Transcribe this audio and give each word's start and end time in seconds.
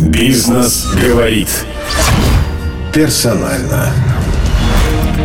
Бизнес 0.00 0.86
говорит. 0.94 1.48
Персонально. 2.94 3.92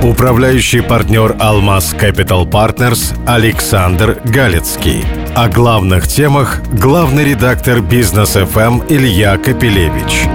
Управляющий 0.04 0.82
партнер 0.82 1.38
Алмаз 1.40 1.94
Capital 1.94 2.46
Partners 2.46 3.18
Александр 3.26 4.20
Галицкий. 4.26 5.06
О 5.34 5.48
главных 5.48 6.10
темах 6.10 6.62
главный 6.74 7.24
редактор 7.24 7.80
Бизнес 7.80 8.32
ФМ 8.32 8.82
Илья 8.90 9.38
Капелевич. 9.38 10.28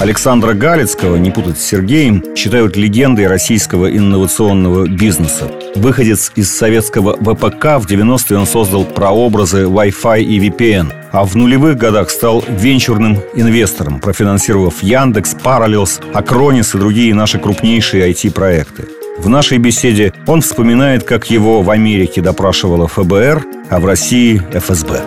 Александра 0.00 0.54
Галицкого, 0.54 1.16
не 1.16 1.30
путать 1.30 1.58
с 1.58 1.66
Сергеем, 1.66 2.24
считают 2.34 2.74
легендой 2.74 3.26
российского 3.26 3.94
инновационного 3.94 4.88
бизнеса. 4.88 5.52
Выходец 5.74 6.32
из 6.36 6.50
советского 6.50 7.16
ВПК 7.16 7.78
в 7.78 7.86
90-е 7.86 8.38
он 8.38 8.46
создал 8.46 8.86
прообразы 8.86 9.64
Wi-Fi 9.64 10.22
и 10.22 10.48
VPN, 10.48 10.90
а 11.12 11.26
в 11.26 11.36
нулевых 11.36 11.76
годах 11.76 12.08
стал 12.08 12.42
венчурным 12.48 13.18
инвестором, 13.34 14.00
профинансировав 14.00 14.82
Яндекс, 14.82 15.34
Parallels, 15.34 16.02
Акронис 16.14 16.74
и 16.74 16.78
другие 16.78 17.14
наши 17.14 17.38
крупнейшие 17.38 18.10
IT-проекты. 18.10 18.88
В 19.18 19.28
нашей 19.28 19.58
беседе 19.58 20.14
он 20.26 20.40
вспоминает, 20.40 21.04
как 21.04 21.30
его 21.30 21.60
в 21.60 21.68
Америке 21.68 22.22
допрашивала 22.22 22.88
ФБР, 22.88 23.44
а 23.68 23.78
в 23.78 23.84
России 23.84 24.40
ФСБ. 24.54 25.02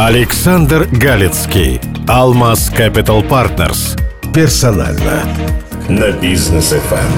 Александр 0.00 0.86
Галицкий. 0.92 1.80
Алмаз 2.06 2.70
Capital 2.70 3.28
Partners. 3.28 4.00
Персонально. 4.32 5.24
На 5.88 6.12
бизнес 6.12 6.72
FM. 6.72 7.10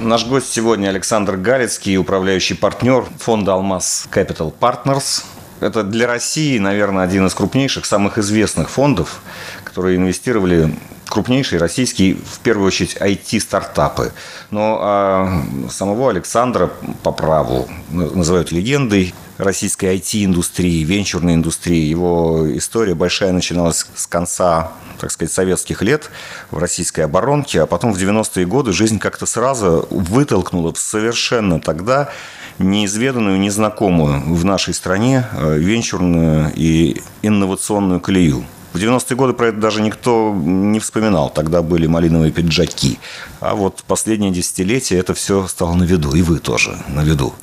Наш 0.00 0.24
гость 0.24 0.50
сегодня 0.50 0.88
Александр 0.88 1.36
Галицкий, 1.36 1.98
управляющий 1.98 2.54
партнер 2.54 3.04
фонда 3.18 3.52
«Алмаз 3.52 4.08
Capital 4.10 4.50
Partners». 4.58 5.24
Это 5.60 5.82
для 5.82 6.06
России, 6.06 6.58
наверное, 6.58 7.04
один 7.04 7.26
из 7.26 7.34
крупнейших, 7.34 7.84
самых 7.84 8.16
известных 8.16 8.70
фондов, 8.70 9.20
которые 9.62 9.98
инвестировали 9.98 10.74
крупнейшие 11.06 11.60
российские, 11.60 12.14
в 12.14 12.38
первую 12.38 12.68
очередь, 12.68 12.96
IT-стартапы. 12.96 14.12
Но 14.50 14.78
а, 14.80 15.42
самого 15.68 16.08
Александра 16.08 16.70
по 17.02 17.12
праву 17.12 17.68
называют 17.90 18.52
легендой 18.52 19.12
российской 19.38 19.96
IT-индустрии, 19.96 20.84
венчурной 20.84 21.34
индустрии. 21.34 21.86
Его 21.86 22.46
история 22.56 22.94
большая 22.94 23.32
начиналась 23.32 23.86
с 23.94 24.06
конца, 24.06 24.72
так 25.00 25.10
сказать, 25.10 25.32
советских 25.32 25.82
лет 25.82 26.10
в 26.50 26.58
российской 26.58 27.02
оборонке, 27.02 27.62
а 27.62 27.66
потом 27.66 27.92
в 27.92 27.98
90-е 27.98 28.46
годы 28.46 28.72
жизнь 28.72 28.98
как-то 28.98 29.26
сразу 29.26 29.86
вытолкнула 29.90 30.72
совершенно 30.76 31.60
тогда 31.60 32.10
неизведанную, 32.58 33.38
незнакомую 33.38 34.20
в 34.34 34.44
нашей 34.44 34.74
стране 34.74 35.26
э, 35.32 35.58
венчурную 35.58 36.52
и 36.54 37.02
инновационную 37.22 38.00
колею. 38.00 38.44
В 38.72 38.76
90-е 38.76 39.16
годы 39.16 39.34
про 39.34 39.48
это 39.48 39.58
даже 39.58 39.80
никто 39.80 40.34
не 40.34 40.80
вспоминал. 40.80 41.30
Тогда 41.30 41.62
были 41.62 41.86
малиновые 41.86 42.32
пиджаки. 42.32 42.98
А 43.38 43.54
вот 43.54 43.84
последнее 43.86 44.32
десятилетие 44.32 44.98
это 44.98 45.14
все 45.14 45.46
стало 45.46 45.74
на 45.74 45.84
виду. 45.84 46.12
И 46.16 46.22
вы 46.22 46.40
тоже 46.40 46.76
на 46.88 47.04
виду. 47.04 47.34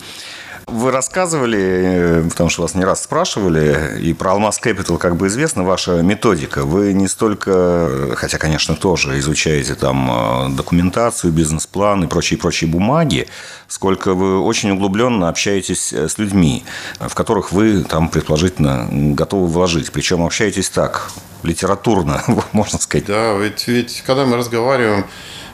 Вы 0.72 0.92
рассказывали, 0.92 1.60
э, 1.60 2.30
потому 2.30 2.50
что 2.50 2.62
вас 2.62 2.76
не 2.76 2.86
раз 2.86 3.04
спрашивали, 3.04 4.00
и 4.00 4.14
про 4.14 4.32
Алмаз 4.32 4.58
Capital 4.64 4.98
как 4.98 5.18
бы 5.18 5.28
известна 5.28 5.64
ваша 5.64 6.02
методика. 6.02 6.64
Вы 6.64 6.94
не 6.94 7.10
столько, 7.10 8.16
хотя, 8.16 8.38
конечно, 8.38 8.76
тоже 8.76 9.20
изучаете 9.20 9.76
там 9.76 10.10
э, 10.10 10.56
документацию, 10.56 11.34
бизнес-план 11.34 12.06
и 12.06 12.08
прочие-прочие 12.08 12.70
бумаги, 12.70 13.28
сколько 13.68 14.14
вы 14.14 14.40
очень 14.40 14.72
углубленно 14.72 15.28
общаетесь 15.28 15.92
э, 15.92 16.08
с 16.08 16.18
людьми, 16.18 16.64
в 17.00 17.14
которых 17.16 17.52
вы 17.52 17.84
там, 17.84 18.08
предположительно, 18.08 18.88
готовы 18.90 19.48
вложить. 19.48 19.92
Причем 19.92 20.24
общаетесь 20.24 20.70
так, 20.70 21.12
литературно, 21.44 22.24
можно 22.54 22.80
сказать. 22.80 23.08
Да, 23.08 23.34
ведь, 23.34 23.68
ведь 23.68 24.04
когда 24.06 24.26
мы 24.26 24.38
разговариваем, 24.38 25.06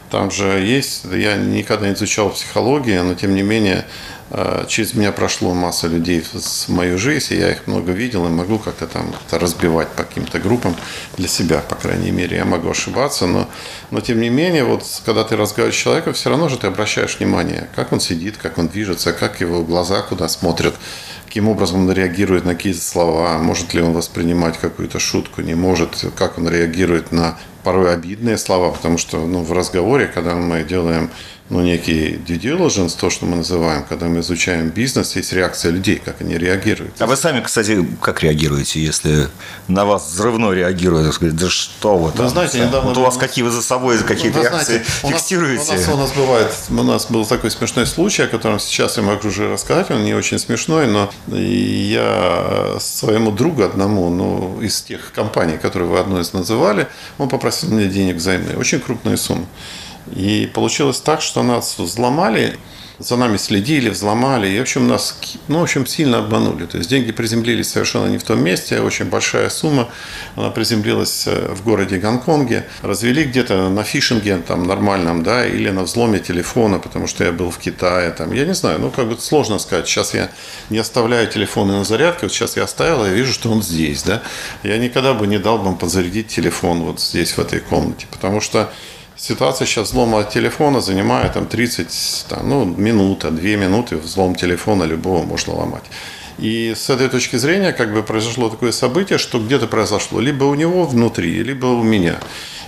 там 0.09 0.31
же 0.31 0.45
есть, 0.45 1.03
я 1.05 1.35
никогда 1.35 1.87
не 1.87 1.93
изучал 1.93 2.29
психологию, 2.29 3.03
но 3.03 3.13
тем 3.15 3.35
не 3.35 3.43
менее 3.43 3.85
Э, 4.29 4.65
через 4.67 4.93
меня 4.93 5.11
прошло 5.11 5.53
масса 5.53 5.87
людей 5.87 6.21
с 6.21 6.67
мою 6.67 6.97
жизнь, 6.97 7.33
и 7.33 7.37
я 7.37 7.51
их 7.51 7.65
много 7.65 7.93
видел 7.93 8.25
и 8.25 8.29
могу 8.29 8.59
как-то 8.59 8.85
там 8.85 9.13
разбивать 9.31 9.87
по 9.89 10.03
каким-то 10.03 10.39
группам 10.39 10.75
для 11.17 11.27
себя, 11.27 11.59
по 11.59 11.75
крайней 11.75 12.11
мере. 12.11 12.37
Я 12.37 12.45
могу 12.45 12.69
ошибаться, 12.69 13.25
но, 13.25 13.47
но 13.89 14.01
тем 14.01 14.19
не 14.19 14.29
менее, 14.29 14.65
вот 14.65 14.83
когда 15.05 15.23
ты 15.23 15.37
разговариваешь 15.37 15.79
с 15.79 15.81
человеком, 15.81 16.13
все 16.13 16.29
равно 16.29 16.49
же 16.49 16.57
ты 16.57 16.67
обращаешь 16.67 17.17
внимание, 17.19 17.69
как 17.75 17.93
он 17.93 18.01
сидит, 18.01 18.37
как 18.37 18.57
он 18.57 18.67
движется, 18.67 19.13
как 19.13 19.39
его 19.39 19.63
глаза 19.63 20.01
куда 20.01 20.27
смотрят, 20.27 20.75
каким 21.25 21.47
образом 21.47 21.81
он 21.81 21.91
реагирует 21.91 22.43
на 22.43 22.55
какие-то 22.55 22.81
слова, 22.81 23.37
может 23.37 23.73
ли 23.73 23.81
он 23.81 23.93
воспринимать 23.93 24.57
какую-то 24.57 24.99
шутку, 24.99 25.41
не 25.41 25.55
может, 25.55 26.05
как 26.17 26.37
он 26.37 26.49
реагирует 26.49 27.13
на 27.13 27.37
порой 27.67 27.93
обидные 27.93 28.37
слова, 28.37 28.71
потому 28.71 28.97
что 28.97 29.17
ну, 29.17 29.43
в 29.43 29.51
разговоре, 29.51 30.07
когда 30.07 30.35
мы 30.35 30.63
делаем 30.63 31.09
ну, 31.49 31.61
некий 31.61 32.19
due 32.27 32.39
diligence, 32.39 32.97
то, 32.99 33.09
что 33.09 33.25
мы 33.25 33.37
называем, 33.37 33.85
когда 33.87 34.07
мы 34.07 34.19
изучаем 34.19 34.69
бизнес, 34.69 35.15
есть 35.15 35.31
реакция 35.31 35.71
людей, 35.71 36.01
как 36.03 36.21
они 36.21 36.37
реагируют. 36.37 37.01
А 37.01 37.07
вы 37.07 37.15
сами, 37.15 37.41
кстати, 37.41 37.85
как 38.01 38.21
реагируете, 38.21 38.81
если 38.83 39.29
на 39.67 39.85
вас 39.85 40.09
взрывно 40.11 40.51
реагируют? 40.51 41.13
Сказать, 41.13 41.35
да 41.35 41.49
что 41.49 41.97
вы 41.97 42.11
там? 42.11 42.25
Вы 42.25 42.29
знаете, 42.29 42.59
недавно... 42.59 42.89
Вот 42.89 42.97
у 42.97 43.01
вас 43.01 43.17
какие 43.17 43.43
вы 43.43 43.51
за 43.51 43.61
собой 43.61 43.97
какие-то 44.03 44.41
реакции 44.41 44.83
знаете, 44.83 44.85
фиксируете? 45.03 45.63
У 45.71 45.73
нас, 45.73 45.87
у, 45.87 45.91
нас, 45.91 45.95
у 45.95 45.97
нас 45.97 46.11
бывает, 46.11 46.53
у 46.69 46.83
нас 46.83 47.05
был 47.05 47.25
такой 47.25 47.49
смешной 47.51 47.85
случай, 47.85 48.23
о 48.23 48.27
котором 48.27 48.59
сейчас 48.59 48.97
я 48.97 49.03
могу 49.03 49.27
уже 49.27 49.51
рассказать, 49.51 49.89
он 49.89 50.03
не 50.03 50.13
очень 50.13 50.39
смешной, 50.39 50.87
но 50.87 51.09
я 51.27 52.75
своему 52.79 53.31
другу 53.31 53.63
одному, 53.63 54.09
ну, 54.09 54.61
из 54.61 54.81
тех 54.81 55.13
компаний, 55.13 55.57
которые 55.57 55.89
вы 55.89 55.99
одной 55.99 56.21
из 56.21 56.33
называли, 56.33 56.87
он 57.17 57.29
попросил 57.29 57.69
мне 57.69 57.87
денег 57.87 58.17
взаймы, 58.17 58.55
очень 58.57 58.79
крупные 58.79 59.15
суммы. 59.17 59.45
И 60.15 60.49
получилось 60.53 60.99
так, 60.99 61.21
что 61.21 61.43
нас 61.43 61.77
взломали, 61.77 62.57
за 62.99 63.15
нами 63.15 63.37
следили, 63.37 63.89
взломали, 63.89 64.49
и, 64.49 64.57
в 64.57 64.61
общем, 64.61 64.87
нас, 64.87 65.19
ну, 65.47 65.59
в 65.59 65.63
общем, 65.63 65.85
сильно 65.85 66.19
обманули. 66.19 66.65
То 66.65 66.77
есть 66.77 66.89
деньги 66.89 67.11
приземлились 67.11 67.69
совершенно 67.69 68.07
не 68.07 68.17
в 68.17 68.23
том 68.23 68.43
месте, 68.43 68.81
очень 68.81 69.05
большая 69.05 69.49
сумма, 69.49 69.89
она 70.35 70.49
приземлилась 70.49 71.27
э, 71.27 71.53
в 71.53 71.63
городе 71.63 71.97
Гонконге, 71.97 72.65
развели 72.81 73.23
где-то 73.23 73.69
на 73.69 73.83
фишинге 73.83 74.37
там 74.37 74.65
нормальном, 74.65 75.23
да, 75.23 75.45
или 75.45 75.69
на 75.69 75.83
взломе 75.83 76.19
телефона, 76.19 76.79
потому 76.79 77.07
что 77.07 77.23
я 77.23 77.31
был 77.31 77.51
в 77.51 77.59
Китае, 77.59 78.11
там, 78.11 78.33
я 78.33 78.45
не 78.45 78.53
знаю, 78.53 78.79
ну, 78.79 78.89
как 78.89 79.07
бы 79.07 79.17
сложно 79.19 79.59
сказать, 79.59 79.87
сейчас 79.87 80.13
я 80.13 80.31
не 80.69 80.79
оставляю 80.79 81.27
телефоны 81.27 81.73
на 81.73 81.83
зарядке, 81.83 82.25
вот 82.25 82.33
сейчас 82.33 82.57
я 82.57 82.63
оставил, 82.63 83.05
я 83.05 83.11
вижу, 83.11 83.31
что 83.31 83.51
он 83.51 83.61
здесь, 83.61 84.03
да, 84.03 84.23
я 84.63 84.77
никогда 84.77 85.13
бы 85.13 85.27
не 85.27 85.37
дал 85.37 85.59
вам 85.59 85.77
подзарядить 85.77 86.27
телефон 86.27 86.81
вот 86.81 86.99
здесь, 86.99 87.33
в 87.33 87.39
этой 87.39 87.59
комнате, 87.59 88.07
потому 88.09 88.41
что 88.41 88.71
Ситуация 89.17 89.65
сейчас 89.65 89.89
взлома 89.89 90.23
телефона 90.23 90.79
занимает 90.79 91.33
там 91.33 91.47
30 91.47 92.25
там, 92.29 92.47
ну, 92.47 92.65
минута, 92.65 93.31
2 93.31 93.41
минуты 93.55 93.97
взлом 93.97 94.35
телефона 94.35 94.83
любого 94.83 95.23
можно 95.23 95.55
ломать. 95.55 95.85
И 96.37 96.73
с 96.75 96.91
этой 96.91 97.09
точки 97.09 97.35
зрения 97.35 97.73
как 97.73 97.93
бы 97.93 98.03
произошло 98.03 98.49
такое 98.49 98.71
событие, 98.71 99.17
что 99.17 99.39
где-то 99.39 99.65
произошло 99.65 100.19
либо 100.19 100.43
у 100.43 100.53
него 100.53 100.85
внутри, 100.85 101.41
либо 101.41 101.65
у 101.65 101.81
меня. 101.81 102.17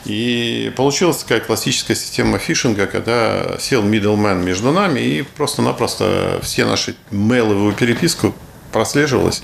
И 0.06 0.74
получилась 0.76 1.18
такая 1.18 1.40
классическая 1.40 1.94
система 1.94 2.40
фишинга, 2.40 2.88
когда 2.88 3.58
сел 3.60 3.84
middleman 3.84 4.44
между 4.44 4.72
нами 4.72 5.00
и 5.02 5.22
просто-напросто 5.22 6.40
все 6.42 6.66
наши 6.66 6.96
мейловую 7.12 7.74
переписку 7.74 8.34
прослеживалась 8.72 9.44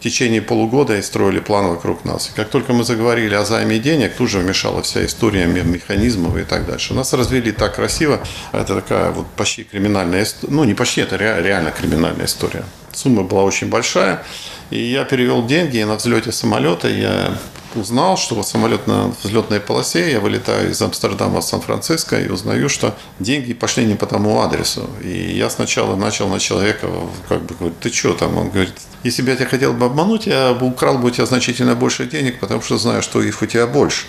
течение 0.00 0.42
полугода 0.42 0.96
и 0.96 1.02
строили 1.02 1.40
план 1.40 1.68
вокруг 1.68 2.04
нас. 2.04 2.28
И 2.28 2.32
как 2.34 2.48
только 2.48 2.72
мы 2.72 2.84
заговорили 2.84 3.34
о 3.34 3.44
займе 3.44 3.78
денег, 3.78 4.14
тут 4.14 4.30
же 4.30 4.38
вмешала 4.38 4.82
вся 4.82 5.04
история 5.04 5.46
механизмов 5.46 6.36
и 6.36 6.42
так 6.42 6.66
дальше. 6.66 6.94
Нас 6.94 7.12
развели 7.12 7.52
так 7.52 7.76
красиво. 7.76 8.20
Это 8.52 8.76
такая 8.76 9.10
вот 9.10 9.26
почти 9.36 9.64
криминальная 9.64 10.22
история. 10.22 10.54
Ну, 10.54 10.64
не 10.64 10.74
почти, 10.74 11.02
это 11.02 11.16
реально 11.16 11.70
криминальная 11.70 12.26
история. 12.26 12.64
Сумма 12.92 13.22
была 13.22 13.44
очень 13.44 13.68
большая. 13.68 14.22
И 14.70 14.78
я 14.78 15.04
перевел 15.04 15.46
деньги 15.46 15.82
на 15.82 15.96
взлете 15.96 16.32
самолета. 16.32 16.88
Я 16.88 17.36
узнал, 17.74 18.16
что 18.16 18.34
вот 18.34 18.46
самолет 18.46 18.86
на 18.86 19.08
взлетной 19.22 19.60
полосе, 19.60 20.10
я 20.10 20.20
вылетаю 20.20 20.70
из 20.70 20.80
Амстердама 20.82 21.40
в 21.40 21.44
Сан-Франциско 21.44 22.20
и 22.20 22.28
узнаю, 22.28 22.68
что 22.68 22.94
деньги 23.18 23.52
пошли 23.52 23.84
не 23.84 23.94
по 23.94 24.06
тому 24.06 24.40
адресу. 24.40 24.88
И 25.02 25.36
я 25.36 25.50
сначала 25.50 25.96
начал 25.96 26.28
на 26.28 26.38
человека, 26.38 26.88
как 27.28 27.42
бы 27.42 27.54
говорить, 27.54 27.78
ты 27.80 27.92
что 27.92 28.14
там? 28.14 28.36
Он 28.36 28.50
говорит, 28.50 28.74
если 29.04 29.22
бы 29.22 29.30
я 29.30 29.36
тебя 29.36 29.46
хотел 29.46 29.72
бы 29.72 29.86
обмануть, 29.86 30.26
я 30.26 30.52
бы 30.54 30.66
украл 30.66 30.98
бы 30.98 31.08
у 31.08 31.10
тебя 31.10 31.26
значительно 31.26 31.74
больше 31.74 32.06
денег, 32.06 32.40
потому 32.40 32.62
что 32.62 32.78
знаю, 32.78 33.02
что 33.02 33.22
их 33.22 33.42
у 33.42 33.46
тебя 33.46 33.66
больше. 33.66 34.06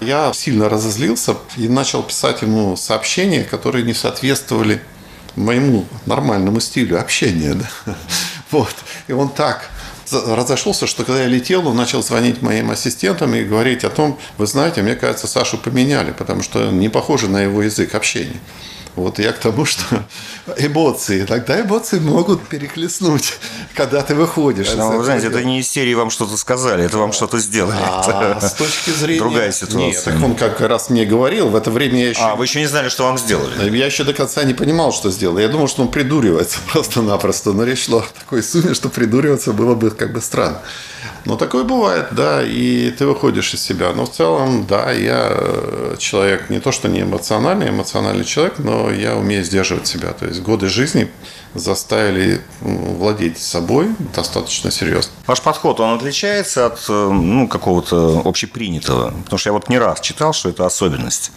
Я 0.00 0.32
сильно 0.32 0.68
разозлился 0.68 1.36
и 1.56 1.68
начал 1.68 2.02
писать 2.02 2.42
ему 2.42 2.76
сообщения, 2.76 3.44
которые 3.44 3.84
не 3.84 3.94
соответствовали 3.94 4.80
моему 5.36 5.86
нормальному 6.06 6.60
стилю 6.60 7.00
общения. 7.00 7.54
Да? 7.54 7.94
Вот. 8.50 8.74
И 9.06 9.12
он 9.12 9.28
так 9.28 9.70
разошелся, 10.12 10.86
что 10.86 11.04
когда 11.04 11.22
я 11.22 11.28
летел, 11.28 11.66
он 11.66 11.76
начал 11.76 12.02
звонить 12.02 12.42
моим 12.42 12.70
ассистентам 12.70 13.34
и 13.34 13.44
говорить 13.44 13.84
о 13.84 13.90
том, 13.90 14.18
вы 14.38 14.46
знаете, 14.46 14.82
мне 14.82 14.96
кажется, 14.96 15.26
Сашу 15.26 15.58
поменяли, 15.58 16.12
потому 16.12 16.42
что 16.42 16.70
не 16.70 16.88
похоже 16.88 17.28
на 17.28 17.42
его 17.42 17.62
язык 17.62 17.94
общения. 17.94 18.40
Вот 19.00 19.18
я 19.18 19.32
к 19.32 19.38
тому, 19.38 19.64
что 19.66 19.84
эмоции, 20.56 21.26
иногда 21.28 21.60
эмоции 21.60 21.98
могут 21.98 22.46
перехлестнуть, 22.48 23.34
когда 23.74 24.02
ты 24.02 24.14
выходишь. 24.14 24.68
Это, 24.68 24.86
вы 24.86 25.04
знаете, 25.04 25.28
это 25.28 25.42
не 25.42 25.60
из 25.60 25.68
серии 25.68 25.94
вам 25.94 26.10
что-то 26.10 26.36
сказали, 26.36 26.84
это 26.84 26.98
вам 26.98 27.12
что-то 27.12 27.38
сделали. 27.38 27.78
А, 27.80 28.40
с 28.40 28.52
точки 28.52 28.90
зрения... 28.90 29.20
Другая 29.20 29.52
ситуация. 29.52 29.78
Нет, 29.78 30.04
так 30.04 30.22
он 30.22 30.34
как 30.34 30.60
раз 30.60 30.90
мне 30.90 31.04
говорил, 31.04 31.48
в 31.48 31.56
это 31.56 31.70
время 31.70 32.00
я 32.00 32.10
еще... 32.10 32.20
А, 32.22 32.36
вы 32.36 32.44
еще 32.44 32.60
не 32.60 32.66
знали, 32.66 32.88
что 32.88 33.04
вам 33.04 33.18
сделали? 33.18 33.76
Я 33.76 33.86
еще 33.86 34.04
до 34.04 34.12
конца 34.12 34.44
не 34.44 34.54
понимал, 34.54 34.92
что 34.92 35.10
сделал. 35.10 35.38
Я 35.38 35.48
думал, 35.48 35.68
что 35.68 35.82
он 35.82 35.90
придуривается 35.90 36.58
просто-напросто. 36.72 37.52
Но 37.52 37.64
речь 37.64 37.84
шла 37.86 38.00
о 38.00 38.18
такой 38.18 38.42
сумме, 38.42 38.74
что 38.74 38.88
придуриваться 38.88 39.52
было 39.52 39.74
бы 39.74 39.90
как 39.90 40.12
бы 40.12 40.20
странно. 40.20 40.60
Но 41.24 41.36
такое 41.36 41.64
бывает, 41.64 42.08
да, 42.12 42.42
и 42.42 42.90
ты 42.90 43.06
выходишь 43.06 43.52
из 43.54 43.62
себя. 43.62 43.92
Но 43.92 44.06
в 44.06 44.10
целом, 44.10 44.66
да, 44.66 44.90
я 44.90 45.28
э, 45.30 45.96
человек 45.98 46.50
не 46.50 46.60
то, 46.60 46.72
что 46.72 46.88
не 46.88 47.02
эмоциональный, 47.02 47.68
эмоциональный 47.68 48.24
человек, 48.24 48.58
но 48.58 48.90
я 48.90 49.16
умею 49.16 49.44
сдерживать 49.44 49.86
себя. 49.86 50.12
То 50.12 50.26
есть 50.26 50.40
годы 50.40 50.68
жизни 50.68 51.10
заставили 51.54 52.40
владеть 52.60 53.38
собой 53.38 53.88
достаточно 54.14 54.70
серьезно. 54.70 55.12
Ваш 55.26 55.42
подход, 55.42 55.80
он 55.80 55.94
отличается 55.94 56.66
от 56.66 56.78
э, 56.88 56.92
ну, 56.92 57.48
какого-то 57.48 58.22
общепринятого? 58.24 59.10
Потому 59.24 59.38
что 59.38 59.48
я 59.48 59.52
вот 59.52 59.68
не 59.68 59.78
раз 59.78 60.00
читал, 60.00 60.32
что 60.32 60.48
это 60.48 60.64
особенность. 60.64 61.32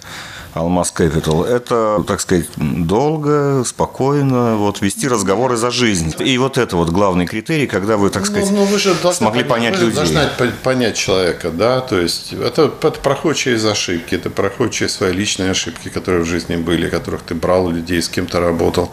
Алмаз 0.54 0.94
Capital, 0.96 1.46
это, 1.46 2.04
так 2.08 2.22
сказать, 2.22 2.48
долго, 2.58 3.64
спокойно, 3.66 4.56
вот 4.58 4.82
вести 4.82 5.08
разговоры 5.08 5.58
за 5.58 5.72
жизнь. 5.72 6.14
И 6.20 6.38
вот 6.38 6.58
это 6.58 6.78
вот 6.78 6.90
главный 6.90 7.26
критерий, 7.26 7.66
когда 7.66 7.98
вы, 7.98 8.10
так 8.12 8.26
сказать, 8.26 8.52
ну, 8.52 8.58
ну, 8.58 8.66
вы 8.66 8.78
же 8.78 8.94
смогли 9.14 9.44
понять, 9.44 9.74
понять 9.74 9.80
вы 9.80 9.86
людей. 10.02 10.14
Должны 10.14 10.52
понять 10.64 10.96
человека, 10.96 11.50
да, 11.50 11.82
то 11.82 12.00
есть 12.00 12.34
это, 12.34 12.72
это 12.82 13.00
проходит 13.00 13.38
через 13.38 13.66
ошибки, 13.66 14.14
это 14.14 14.30
проходит 14.30 14.74
через 14.74 14.94
свои 14.94 15.12
личные 15.12 15.52
ошибки, 15.52 15.90
которые 15.90 16.24
в 16.24 16.28
жизни 16.28 16.56
были, 16.56 16.88
которых 16.88 17.24
ты 17.24 17.34
брал 17.34 17.66
у 17.66 17.72
людей, 17.72 18.02
с 18.02 18.08
кем 18.08 18.28
то 18.28 18.40
работал. 18.40 18.92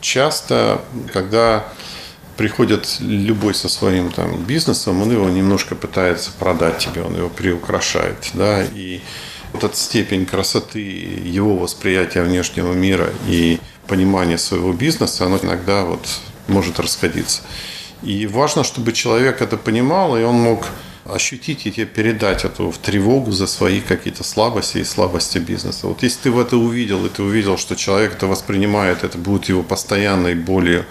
Часто, 0.00 0.80
когда 1.12 1.64
приходит 2.36 2.98
любой 3.00 3.54
со 3.54 3.68
своим 3.68 4.12
там 4.12 4.44
бизнесом, 4.44 5.02
он 5.02 5.10
его 5.10 5.28
немножко 5.28 5.74
пытается 5.74 6.30
продать 6.38 6.78
тебе, 6.78 7.02
он 7.02 7.16
его 7.16 7.28
приукрашает, 7.28 8.30
да, 8.34 8.62
и 8.62 9.00
вот 9.54 9.62
эта 9.62 9.76
степень 9.76 10.26
красоты 10.26 10.80
его 10.80 11.56
восприятия 11.56 12.22
внешнего 12.22 12.72
мира 12.72 13.10
и 13.28 13.60
понимания 13.86 14.36
своего 14.36 14.72
бизнеса, 14.72 15.26
оно 15.26 15.38
иногда 15.38 15.84
вот 15.84 16.06
может 16.48 16.80
расходиться. 16.80 17.42
И 18.02 18.26
важно, 18.26 18.64
чтобы 18.64 18.92
человек 18.92 19.40
это 19.40 19.56
понимал, 19.56 20.18
и 20.18 20.24
он 20.24 20.34
мог 20.34 20.66
ощутить 21.04 21.66
и 21.66 21.72
тебе 21.72 21.86
передать 21.86 22.44
эту 22.44 22.70
в 22.70 22.78
тревогу 22.78 23.30
за 23.30 23.46
свои 23.46 23.80
какие-то 23.80 24.24
слабости 24.24 24.78
и 24.78 24.84
слабости 24.84 25.38
бизнеса. 25.38 25.86
Вот 25.86 26.02
если 26.02 26.22
ты 26.24 26.30
в 26.30 26.38
это 26.40 26.56
увидел, 26.56 27.06
и 27.06 27.08
ты 27.08 27.22
увидел, 27.22 27.56
что 27.56 27.76
человек 27.76 28.14
это 28.14 28.26
воспринимает, 28.26 29.04
это 29.04 29.18
будет 29.18 29.48
его 29.48 29.62
постоянной 29.62 30.34
болью 30.34 30.84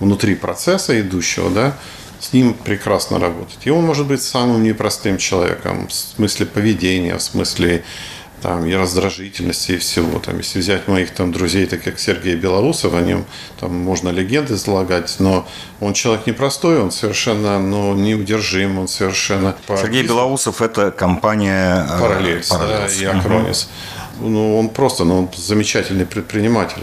внутри 0.00 0.34
процесса 0.34 1.00
идущего, 1.00 1.50
да, 1.50 1.78
с 2.22 2.32
ним 2.32 2.54
прекрасно 2.54 3.18
работать. 3.18 3.58
И 3.64 3.70
он 3.70 3.84
может 3.84 4.06
быть 4.06 4.22
самым 4.22 4.62
непростым 4.62 5.18
человеком 5.18 5.88
в 5.88 5.92
смысле 5.92 6.46
поведения, 6.46 7.16
в 7.16 7.22
смысле 7.22 7.82
там, 8.40 8.64
и 8.64 8.74
раздражительности, 8.74 9.72
и 9.72 9.78
всего. 9.78 10.20
Там, 10.20 10.38
если 10.38 10.60
взять 10.60 10.86
моих 10.88 11.10
там, 11.10 11.32
друзей, 11.32 11.66
так 11.66 11.82
как 11.82 11.98
Сергей 11.98 12.36
Белоусов, 12.36 12.94
о 12.94 13.00
нем 13.00 13.24
там, 13.58 13.74
можно 13.74 14.10
легенды 14.10 14.54
излагать, 14.54 15.16
но 15.18 15.48
он 15.80 15.94
человек 15.94 16.26
непростой, 16.26 16.80
он 16.80 16.92
совершенно 16.92 17.58
ну, 17.58 17.94
неудержим, 17.94 18.78
он 18.78 18.88
совершенно... 18.88 19.56
Сергей 19.68 20.04
Белоусов– 20.04 20.60
это 20.62 20.92
компания 20.92 21.86
Параллельс, 22.00 22.48
Параллельс. 22.48 22.98
Да, 22.98 23.02
и 23.02 23.04
Акронис. 23.04 23.64
Угу. 23.64 24.01
Ну, 24.28 24.58
он 24.58 24.68
просто, 24.68 25.04
ну, 25.04 25.18
он 25.18 25.28
замечательный 25.36 26.06
предприниматель. 26.06 26.82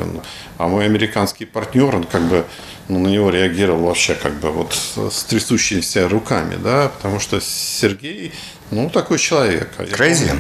А 0.58 0.68
мой 0.68 0.86
американский 0.86 1.46
партнер, 1.46 1.96
он 1.96 2.04
как 2.04 2.22
бы 2.24 2.46
ну, 2.90 3.00
на 3.00 3.08
него 3.08 3.30
реагировал 3.30 3.84
вообще 3.84 4.16
как 4.16 4.34
бы 4.40 4.50
вот 4.52 4.74
с 4.74 5.24
трясущимися 5.24 6.10
руками, 6.10 6.58
да, 6.62 6.90
потому 6.90 7.20
что 7.20 7.40
Сергей, 7.40 8.34
ну, 8.72 8.90
такой 8.90 9.20
человек. 9.20 9.70
Crazy? 9.92 10.32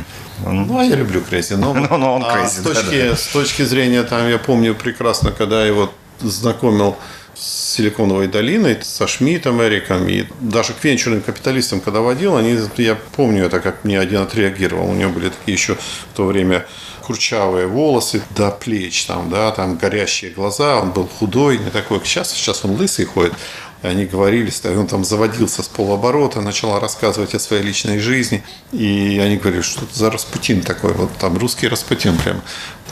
Ну, 0.46 0.80
а 0.80 0.84
я 0.84 0.96
люблю 0.96 1.22
crazy. 1.22 1.54
Но, 1.54 1.74
но, 1.74 1.98
но 1.98 2.16
он 2.16 2.24
crazy, 2.24 2.46
а 2.46 2.50
с, 2.50 2.56
точки, 2.56 3.01
да, 3.01 3.10
да. 3.10 3.16
с 3.16 3.28
точки 3.28 3.62
зрения, 3.62 4.04
там, 4.04 4.28
я 4.28 4.40
помню 4.40 4.74
прекрасно, 4.74 5.31
когда 5.31 5.66
его 5.66 5.92
знакомил 6.22 6.98
с 7.36 7.75
Силиконовой 7.75 8.28
долиной, 8.28 8.80
со 8.81 9.07
Шмидтом, 9.07 9.62
Эриком, 9.62 10.07
и 10.10 10.25
даже 10.42 10.74
к 10.74 10.84
венчурным 10.84 11.22
капиталистам, 11.22 11.80
когда 11.80 12.01
водил, 12.01 12.36
они, 12.36 12.57
я 12.78 12.96
помню 13.16 13.46
это, 13.46 13.60
как 13.60 13.84
мне 13.86 14.00
один 14.00 14.22
отреагировал. 14.22 14.90
У 14.90 14.94
него 14.94 15.12
были 15.12 15.30
такие 15.30 15.54
еще 15.54 15.75
в 15.75 16.16
то 16.16 16.25
время 16.25 16.66
курчавые 17.10 17.66
волосы 17.66 18.22
до 18.36 18.52
плеч, 18.52 19.06
там, 19.06 19.32
да, 19.32 19.50
там 19.50 19.78
горящие 19.78 20.30
глаза, 20.30 20.80
он 20.80 20.92
был 20.92 21.08
худой, 21.08 21.58
не 21.58 21.72
такой, 21.72 21.98
как 21.98 22.08
сейчас, 22.08 22.32
сейчас 22.32 22.64
он 22.64 22.76
лысый 22.76 23.06
ходит. 23.06 23.34
Они 23.82 24.06
говорили, 24.06 24.52
он 24.78 24.86
там 24.86 25.04
заводился 25.04 25.64
с 25.64 25.68
полоборота, 25.68 26.40
начал 26.42 26.78
рассказывать 26.80 27.34
о 27.34 27.40
своей 27.40 27.64
личной 27.64 27.98
жизни. 27.98 28.44
И 28.72 29.20
они 29.24 29.38
говорили, 29.38 29.64
что 29.64 29.86
это 29.86 29.98
за 29.98 30.12
Распутин 30.12 30.62
такой, 30.62 30.94
вот 30.94 31.10
там 31.18 31.36
русский 31.36 31.68
Распутин 31.68 32.16
прям. 32.16 32.44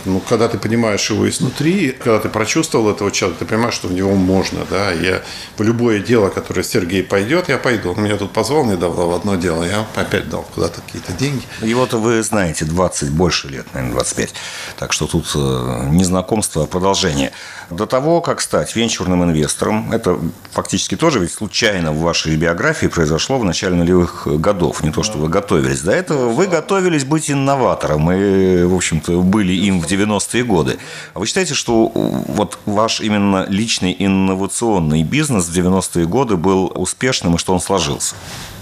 Ну, 0.07 0.21
когда 0.21 0.48
ты 0.48 0.57
понимаешь 0.57 1.09
его 1.09 1.30
изнутри, 1.30 1.92
когда 1.92 2.19
ты 2.19 2.30
прочувствовал 2.30 2.89
этого 2.89 3.12
человека, 3.12 3.39
ты 3.39 3.45
понимаешь, 3.45 3.74
что 3.74 3.89
в 3.89 3.94
него 3.94 4.15
можно, 4.15 4.65
да. 4.69 4.92
Я 4.92 5.21
в 5.57 5.62
любое 5.63 6.00
дело, 6.00 6.30
которое 6.30 6.63
Сергей 6.63 7.04
пойдет, 7.04 7.50
я 7.50 7.57
пойду. 7.57 7.92
Он 7.92 8.04
меня 8.04 8.15
тут 8.15 8.31
позвал 8.31 8.65
недавно 8.65 9.04
в 9.06 9.13
одно 9.13 9.36
дело, 9.36 9.63
я 9.63 9.86
опять 9.95 10.30
дал 10.30 10.44
куда-то 10.56 10.81
какие-то 10.81 11.12
деньги. 11.12 11.44
Его-то 11.62 11.98
вы 11.98 12.24
знаете 12.24 12.63
20, 12.63 13.12
больше 13.12 13.50
лет, 13.50 13.65
наверное, 13.74 13.95
25. 13.95 14.33
Так 14.80 14.94
что 14.94 15.07
тут 15.07 15.30
э, 15.36 15.88
не 15.89 16.06
знакомство, 16.06 16.63
а 16.63 16.68
продолжение. 16.68 17.33
До 17.69 17.86
того, 17.86 18.21
как 18.21 18.39
стать 18.39 18.75
венчурным 18.75 19.24
инвестором, 19.25 19.92
это 19.92 20.19
фактически 20.51 20.95
тоже 20.95 21.19
ведь 21.19 21.31
случайно 21.31 21.91
в 21.91 21.99
вашей 21.99 22.35
биографии 22.35 22.88
произошло 22.88 23.38
в 23.38 23.44
начале 23.44 23.75
нулевых 23.75 24.27
годов. 24.39 24.83
Не 24.83 24.91
то, 24.91 25.03
что 25.03 25.17
вы 25.17 25.29
готовились 25.29 25.81
до 25.81 25.91
этого. 25.91 26.29
Вы 26.29 26.47
готовились 26.47 27.05
быть 27.05 27.29
инноватором 27.29 28.11
и, 28.11 28.63
в 28.63 28.75
общем-то, 28.75 29.21
были 29.21 29.53
им 29.53 29.81
в 29.81 29.85
90-е 29.85 30.44
годы. 30.44 30.77
А 31.13 31.19
вы 31.19 31.25
считаете, 31.27 31.53
что 31.53 31.91
вот 31.94 32.59
ваш 32.65 33.01
именно 33.01 33.45
личный 33.47 33.95
инновационный 33.97 35.03
бизнес 35.03 35.47
в 35.47 35.57
90-е 35.57 36.05
годы 36.05 36.38
был 36.38 36.71
успешным 36.75 37.35
и 37.35 37.38
что 37.38 37.53
он 37.53 37.61
сложился? 37.61 38.15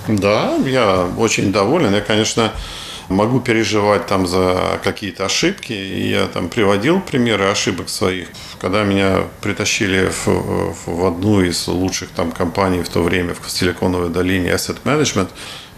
Да, 0.08 0.56
я 0.66 1.08
очень 1.18 1.52
доволен. 1.52 1.94
Я, 1.94 2.02
конечно, 2.02 2.52
могу 3.10 3.40
переживать 3.40 4.08
там 4.08 4.28
за 4.28 4.80
какие-то 4.84 5.26
ошибки. 5.26 5.74
И 5.74 6.10
я 6.10 6.28
там 6.28 6.50
приводил 6.50 7.00
примеры 7.02 7.46
ошибок 7.46 7.90
своих. 7.90 8.28
Когда 8.60 8.84
меня 8.84 9.24
притащили 9.42 10.10
в, 10.10 10.76
в 10.86 11.06
одну 11.06 11.42
из 11.42 11.68
лучших 11.68 12.10
там 12.10 12.32
компаний 12.32 12.84
в 12.84 12.90
то 12.90 13.02
время 13.04 13.36
в 13.40 13.50
Силиконовой 13.50 14.10
долине 14.10 14.50
Asset 14.50 14.78
Management, 14.84 15.30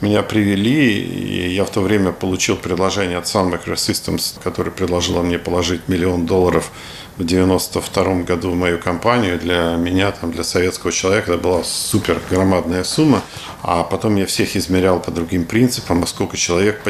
меня 0.02 0.22
привели, 0.22 1.02
и 1.02 1.54
я 1.54 1.66
в 1.66 1.70
то 1.70 1.82
время 1.82 2.12
получил 2.12 2.56
предложение 2.56 3.18
от 3.18 3.26
Sun 3.26 3.52
Microsystems, 3.52 4.40
который 4.44 4.72
предложила 4.72 5.22
мне 5.22 5.40
положить 5.40 5.88
миллион 5.88 6.26
долларов 6.26 6.72
в 7.18 7.26
92 7.26 8.22
году 8.22 8.52
в 8.52 8.56
мою 8.56 8.78
компанию. 8.78 9.40
Для 9.40 9.76
меня, 9.76 10.12
там, 10.12 10.32
для 10.32 10.44
советского 10.44 10.92
человека, 10.92 11.34
это 11.34 11.42
была 11.42 11.64
супер 11.64 12.22
громадная 12.30 12.84
сумма. 12.84 13.24
А 13.64 13.84
потом 13.84 14.16
я 14.18 14.28
всех 14.28 14.56
измерял 14.56 15.00
по 15.00 15.10
другим 15.10 15.46
принципам, 15.46 16.04
а 16.04 16.08
сколько 16.08 16.38
человек 16.38 16.82
в 16.82 16.84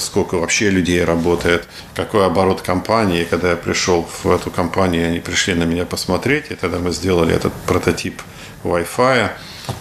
сколько 0.00 0.36
вообще 0.36 0.70
людей 0.70 1.04
работает, 1.04 1.66
какой 1.94 2.24
оборот 2.24 2.62
компании. 2.62 3.22
И 3.22 3.24
когда 3.24 3.50
я 3.50 3.56
пришел 3.56 4.08
в 4.22 4.30
эту 4.30 4.50
компанию, 4.50 5.08
они 5.08 5.18
пришли 5.18 5.54
на 5.54 5.64
меня 5.64 5.84
посмотреть, 5.84 6.50
и 6.50 6.54
тогда 6.54 6.78
мы 6.78 6.92
сделали 6.92 7.34
этот 7.34 7.52
прототип 7.66 8.22
Wi-Fi. 8.62 9.30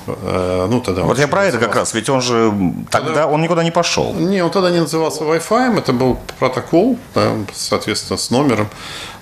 Э, 0.07 0.67
ну, 0.69 0.81
тогда 0.81 1.03
вот 1.03 1.19
я 1.19 1.27
про 1.27 1.45
это 1.45 1.57
как 1.57 1.75
раз, 1.75 1.93
ведь 1.93 2.09
он 2.09 2.21
же 2.21 2.51
тогда, 2.91 3.07
тогда 3.07 3.27
он 3.27 3.41
никуда 3.41 3.63
не 3.63 3.71
пошел. 3.71 4.13
Не, 4.13 4.43
он 4.43 4.51
тогда 4.51 4.69
не 4.69 4.79
назывался 4.79 5.23
Wi-Fi, 5.23 5.77
это 5.77 5.93
был 5.93 6.19
протокол, 6.39 6.97
да, 7.13 7.33
соответственно, 7.53 8.17
с 8.17 8.29
номером. 8.29 8.69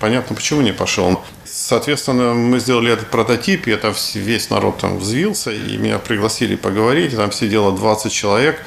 Понятно, 0.00 0.34
почему 0.34 0.60
не 0.60 0.72
пошел. 0.72 1.20
Соответственно, 1.44 2.34
мы 2.34 2.58
сделали 2.58 2.92
этот 2.92 3.10
прототип, 3.10 3.66
и 3.66 3.70
это 3.70 3.94
весь 4.14 4.50
народ 4.50 4.78
там 4.78 4.98
взвился, 4.98 5.52
и 5.52 5.76
меня 5.76 5.98
пригласили 5.98 6.56
поговорить, 6.56 7.16
там 7.16 7.32
сидело 7.32 7.72
20 7.72 8.12
человек, 8.12 8.60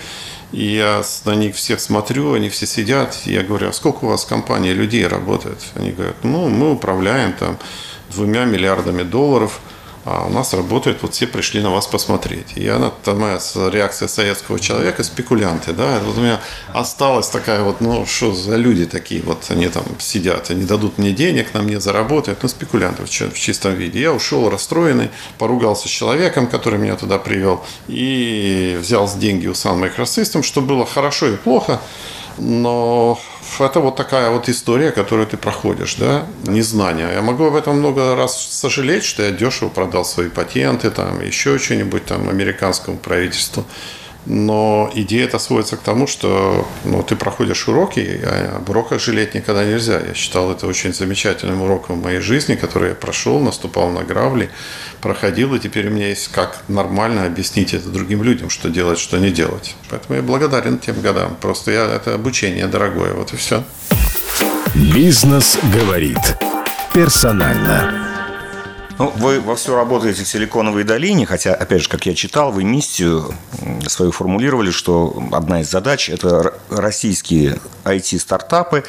и 0.51 0.63
я 0.63 1.01
на 1.25 1.35
них 1.35 1.55
всех 1.55 1.79
смотрю, 1.81 2.33
они 2.33 2.49
все 2.49 2.65
сидят, 2.65 3.17
и 3.25 3.33
я 3.33 3.43
говорю, 3.43 3.69
а 3.69 3.73
сколько 3.73 4.05
у 4.05 4.07
вас 4.07 4.23
в 4.23 4.27
компании 4.27 4.71
людей 4.71 5.05
работает? 5.05 5.59
Они 5.75 5.91
говорят, 5.91 6.15
ну, 6.23 6.47
мы 6.47 6.71
управляем 6.71 7.33
там 7.33 7.57
двумя 8.09 8.45
миллиардами 8.45 9.03
долларов– 9.03 9.59
а 10.09 10.25
у 10.25 10.29
нас 10.29 10.53
работает, 10.53 10.99
вот 11.01 11.13
все 11.13 11.27
пришли 11.27 11.59
на 11.61 11.69
вас 11.69 11.85
посмотреть. 11.85 12.53
И 12.55 12.65
она, 12.65 12.91
там 13.03 13.19
моя 13.19 13.39
реакция 13.71 14.07
советского 14.07 14.57
человека, 14.57 15.03
спекулянты, 15.03 15.73
да, 15.73 15.99
вот 15.99 16.17
у 16.17 16.21
меня 16.21 16.39
осталась 16.73 17.27
такая 17.27 17.61
вот, 17.61 17.81
ну, 17.81 18.05
что 18.05 18.33
за 18.33 18.55
люди 18.55 18.85
такие, 18.85 19.21
вот 19.21 19.43
они 19.49 19.67
там 19.67 19.83
сидят, 19.99 20.49
они 20.49 20.63
дадут 20.63 20.97
мне 20.97 21.11
денег, 21.11 21.53
на 21.53 21.61
мне 21.61 21.81
заработают, 21.81 22.41
ну, 22.41 22.47
спекулянты 22.47 23.03
в 23.03 23.09
чистом 23.33 23.73
виде. 23.73 23.99
Я 23.99 24.13
ушел 24.13 24.49
расстроенный, 24.49 25.09
поругался 25.37 25.89
с 25.89 25.91
человеком, 25.91 26.47
который 26.47 26.79
меня 26.79 26.95
туда 26.95 27.17
привел, 27.17 27.65
и 27.89 28.77
взял 28.79 29.11
деньги 29.17 29.47
у 29.47 29.51
Sun 29.51 29.77
Microsystems, 29.77 30.43
что 30.43 30.61
было 30.61 30.85
хорошо 30.85 31.27
и 31.27 31.35
плохо, 31.35 31.81
но 32.37 33.19
это 33.59 33.79
вот 33.79 33.95
такая 33.95 34.29
вот 34.29 34.49
история, 34.49 34.91
которую 34.91 35.27
ты 35.27 35.37
проходишь, 35.37 35.95
да, 35.95 36.25
незнание. 36.43 37.09
Я 37.13 37.21
могу 37.21 37.45
об 37.45 37.55
этом 37.55 37.79
много 37.79 38.15
раз 38.15 38.47
сожалеть, 38.49 39.03
что 39.03 39.23
я 39.23 39.31
дешево 39.31 39.69
продал 39.69 40.05
свои 40.05 40.29
патенты, 40.29 40.91
там, 40.91 41.21
еще 41.21 41.57
что-нибудь 41.57 42.05
там 42.05 42.29
американскому 42.29 42.97
правительству. 42.97 43.65
Но 44.29 44.91
идея 44.93 45.23
это 45.23 45.39
сводится 45.39 45.77
к 45.77 45.79
тому, 45.79 46.05
что 46.05 46.67
ну, 46.83 47.01
ты 47.01 47.15
проходишь 47.15 47.65
уроки, 47.69 48.19
а 48.23 48.57
об 48.57 48.69
уроках 48.69 48.99
жалеть 48.99 49.33
никогда 49.35 49.63
нельзя. 49.63 50.01
Я 50.05 50.13
считал 50.13 50.51
это 50.51 50.67
очень 50.67 50.93
замечательным 50.93 51.61
уроком 51.61 52.01
в 52.01 52.03
моей 52.03 52.19
жизни, 52.19 52.55
который 52.55 52.89
я 52.89 52.95
прошел, 52.95 53.39
наступал 53.39 53.89
на 53.89 54.03
грабли, 54.03 54.49
проходил, 54.99 55.55
и 55.55 55.59
теперь 55.59 55.87
у 55.87 55.91
меня 55.91 56.09
есть 56.09 56.27
как 56.27 56.61
нормально 56.67 57.25
объяснить 57.25 57.73
это 57.73 57.87
другим 57.87 58.21
людям, 58.21 58.49
что 58.49 58.69
делать, 58.69 58.99
что 58.99 59.17
не 59.17 59.31
делать. 59.31 59.77
Поэтому 59.89 60.17
я 60.17 60.21
благодарен 60.21 60.77
тем 60.77 60.99
годам. 60.99 61.37
Просто 61.39 61.71
я, 61.71 61.85
это 61.85 62.13
обучение 62.13 62.67
дорогое, 62.67 63.13
вот 63.13 63.31
и 63.33 63.37
все. 63.37 63.63
Бизнес 64.75 65.57
говорит 65.73 66.19
персонально. 66.93 68.06
Ну, 68.99 69.13
вы 69.17 69.39
вовсю 69.39 69.75
работаете 69.75 70.23
в 70.23 70.27
Силиконовой 70.27 70.83
долине, 70.83 71.27
хотя, 71.27 71.53
опять 71.53 71.83
же, 71.83 71.89
как 71.89 72.07
я 72.07 72.15
читал, 72.15 72.51
вы 72.51 72.63
миссию 72.63 73.31
свою 73.87 74.11
формулировали, 74.11 74.71
что 74.71 75.23
одна 75.31 75.61
из 75.61 75.69
задач– 75.69 76.09
это 76.11 76.55
российские 76.71 77.59
IT-стартапы, 77.83 78.83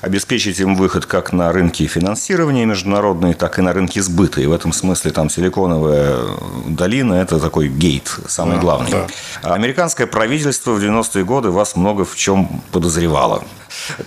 обеспечить 0.00 0.58
им 0.58 0.74
выход 0.74 1.06
как 1.06 1.32
на 1.32 1.52
рынки 1.52 1.86
финансирования 1.86 2.66
международные, 2.66 3.34
так 3.34 3.60
и 3.60 3.62
на 3.62 3.72
рынки 3.72 4.00
сбыта. 4.00 4.40
И 4.40 4.46
в 4.46 4.52
этом 4.52 4.72
смысле 4.72 5.12
там 5.12 5.30
Силиконовая 5.30 6.18
долина– 6.66 7.14
это 7.22 7.38
такой 7.38 7.68
гейт, 7.68 8.16
самый 8.26 8.56
да, 8.56 8.62
главный. 8.62 8.90
Да. 8.90 9.54
Американское 9.54 10.08
правительство 10.08 10.72
в 10.72 10.82
90-е 10.82 11.24
годы 11.24 11.50
вас 11.50 11.76
много 11.76 12.04
в 12.04 12.16
чем 12.16 12.62
подозревало. 12.72 13.44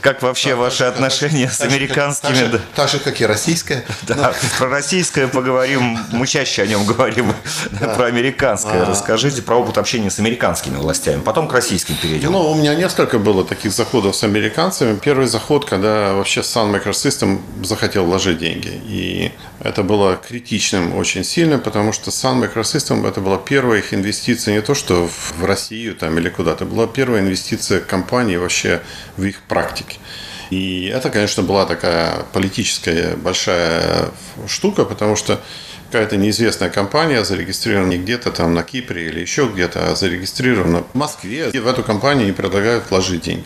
Как 0.01 0.21
вообще 0.21 0.51
да, 0.51 0.55
ваши 0.57 0.83
отношения 0.83 1.49
с 1.49 1.61
американскими? 1.61 2.51
Да. 2.51 2.59
так 2.75 2.89
же, 2.89 2.99
как 2.99 3.19
и 3.21 3.25
российское. 3.25 3.83
Да, 4.03 4.33
про 4.57 4.69
российское 4.69 5.27
поговорим, 5.27 5.97
мы 6.11 6.27
чаще 6.27 6.63
о 6.63 6.67
нем 6.67 6.85
говорим. 6.85 7.33
Про 7.95 8.05
американское 8.05 8.83
а... 8.83 8.85
расскажите, 8.85 9.41
про 9.41 9.55
опыт 9.55 9.77
общения 9.77 10.09
с 10.09 10.19
американскими 10.19 10.77
властями. 10.77 11.21
Потом 11.21 11.47
к 11.47 11.53
российским 11.53 11.95
перейдем. 11.95 12.31
Ну, 12.31 12.51
у 12.51 12.55
меня 12.55 12.75
несколько 12.75 13.19
было 13.19 13.45
таких 13.45 13.71
заходов 13.71 14.15
с 14.15 14.23
американцами. 14.23 14.97
Первый 14.97 15.27
заход, 15.27 15.65
когда 15.65 16.13
вообще 16.13 16.41
Sun 16.41 16.71
Microsystem 16.71 17.41
захотел 17.63 18.05
вложить 18.05 18.37
деньги. 18.37 18.81
И 18.87 19.31
это 19.59 19.83
было 19.83 20.15
критичным 20.15 20.95
очень 20.95 21.23
сильно, 21.23 21.57
потому 21.57 21.91
что 21.93 22.11
Sun 22.11 22.41
Microsystem 22.43 23.07
это 23.07 23.21
была 23.21 23.37
первая 23.37 23.79
их 23.79 23.93
инвестиция 23.93 24.55
не 24.55 24.61
то, 24.61 24.75
что 24.75 25.07
в 25.07 25.45
Россию 25.45 25.95
там, 25.95 26.17
или 26.17 26.29
куда-то, 26.29 26.65
была 26.65 26.87
первая 26.87 27.21
инвестиция 27.21 27.79
компании 27.79 28.37
вообще 28.37 28.81
в 29.17 29.23
их 29.23 29.41
практике. 29.65 29.97
И 30.51 30.85
это, 30.93 31.09
конечно, 31.09 31.43
была 31.43 31.65
такая 31.65 32.23
политическая 32.33 33.15
большая 33.15 34.11
штука, 34.47 34.85
потому 34.85 35.15
что 35.15 35.39
какая-то 35.91 36.17
неизвестная 36.17 36.69
компания 36.69 37.23
зарегистрирована 37.23 37.89
не 37.89 37.97
где-то 37.97 38.31
там 38.31 38.53
на 38.53 38.63
Кипре 38.63 39.07
или 39.07 39.21
еще 39.21 39.49
где-то, 39.51 39.91
а 39.91 39.95
зарегистрирована 39.95 40.83
в 40.93 40.95
Москве. 40.95 41.49
И 41.51 41.59
в 41.59 41.67
эту 41.67 41.83
компанию 41.83 42.33
предлагают 42.33 42.89
вложить 42.89 43.23
деньги. 43.23 43.45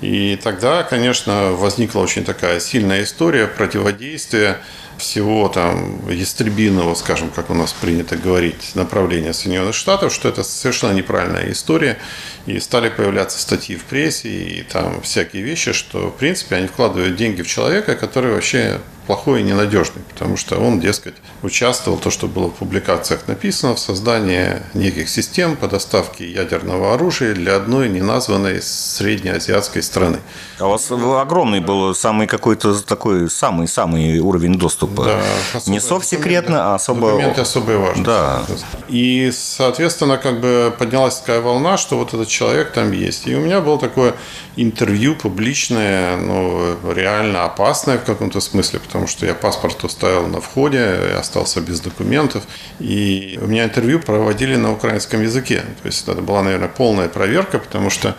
И 0.00 0.38
тогда, 0.42 0.82
конечно, 0.82 1.52
возникла 1.52 2.00
очень 2.00 2.24
такая 2.24 2.60
сильная 2.60 3.02
история 3.02 3.46
противодействия 3.46 4.58
всего 4.98 5.48
там 5.48 6.08
ястребиного, 6.08 6.94
скажем, 6.94 7.30
как 7.30 7.50
у 7.50 7.54
нас 7.54 7.72
принято 7.72 8.16
говорить, 8.16 8.74
направления 8.74 9.32
Соединенных 9.32 9.74
Штатов, 9.74 10.12
что 10.12 10.28
это 10.28 10.42
совершенно 10.42 10.92
неправильная 10.92 11.50
история. 11.52 11.98
И 12.46 12.60
стали 12.60 12.88
появляться 12.88 13.38
статьи 13.38 13.76
в 13.76 13.84
прессе 13.84 14.28
и 14.28 14.62
там 14.62 15.02
всякие 15.02 15.42
вещи, 15.42 15.72
что, 15.72 16.08
в 16.08 16.16
принципе, 16.16 16.56
они 16.56 16.68
вкладывают 16.68 17.16
деньги 17.16 17.42
в 17.42 17.48
человека, 17.48 17.96
который 17.96 18.32
вообще 18.32 18.80
плохой 19.06 19.40
и 19.40 19.44
ненадежный, 19.44 20.02
потому 20.12 20.36
что 20.36 20.58
он, 20.58 20.80
дескать, 20.80 21.14
участвовал, 21.42 21.98
то, 21.98 22.10
что 22.10 22.26
было 22.26 22.48
в 22.48 22.54
публикациях 22.54 23.28
написано, 23.28 23.74
в 23.74 23.78
создании 23.78 24.62
неких 24.74 25.08
систем 25.08 25.56
по 25.56 25.68
доставке 25.68 26.30
ядерного 26.30 26.94
оружия 26.94 27.34
для 27.34 27.56
одной 27.56 27.88
неназванной 27.88 28.60
среднеазиатской 28.60 29.82
страны. 29.82 30.18
А 30.58 30.66
у 30.66 30.70
вас 30.70 30.90
огромный 30.90 31.60
был 31.60 31.94
самый 31.94 32.26
какой-то 32.26 32.82
такой 32.82 33.30
самый-самый 33.30 34.18
уровень 34.18 34.54
доступа. 34.58 34.85
Да, 34.94 35.20
Не 35.66 35.80
совсекретно, 35.80 36.72
а 36.72 36.74
особо... 36.76 37.10
Документы 37.10 37.40
особой 37.40 37.76
важности. 37.76 38.04
Да. 38.04 38.42
И, 38.88 39.30
соответственно, 39.32 40.18
как 40.18 40.40
бы 40.40 40.74
поднялась 40.78 41.16
такая 41.16 41.40
волна, 41.40 41.76
что 41.76 41.98
вот 41.98 42.14
этот 42.14 42.28
человек 42.28 42.72
там 42.72 42.92
есть. 42.92 43.26
И 43.26 43.34
у 43.34 43.40
меня 43.40 43.60
было 43.60 43.78
такое 43.78 44.14
интервью 44.56 45.16
публичное, 45.16 46.16
ну, 46.16 46.76
реально 46.92 47.44
опасное 47.44 47.98
в 47.98 48.04
каком-то 48.04 48.40
смысле, 48.40 48.80
потому 48.80 49.06
что 49.06 49.26
я 49.26 49.34
паспорт 49.34 49.84
оставил 49.84 50.26
на 50.26 50.40
входе, 50.40 51.14
остался 51.18 51.60
без 51.60 51.80
документов. 51.80 52.42
И 52.78 53.38
у 53.42 53.46
меня 53.46 53.64
интервью 53.64 54.00
проводили 54.00 54.56
на 54.56 54.72
украинском 54.72 55.22
языке. 55.22 55.62
То 55.82 55.86
есть 55.86 56.08
это 56.08 56.22
была, 56.22 56.42
наверное, 56.42 56.68
полная 56.68 57.08
проверка, 57.08 57.58
потому 57.58 57.90
что 57.90 58.16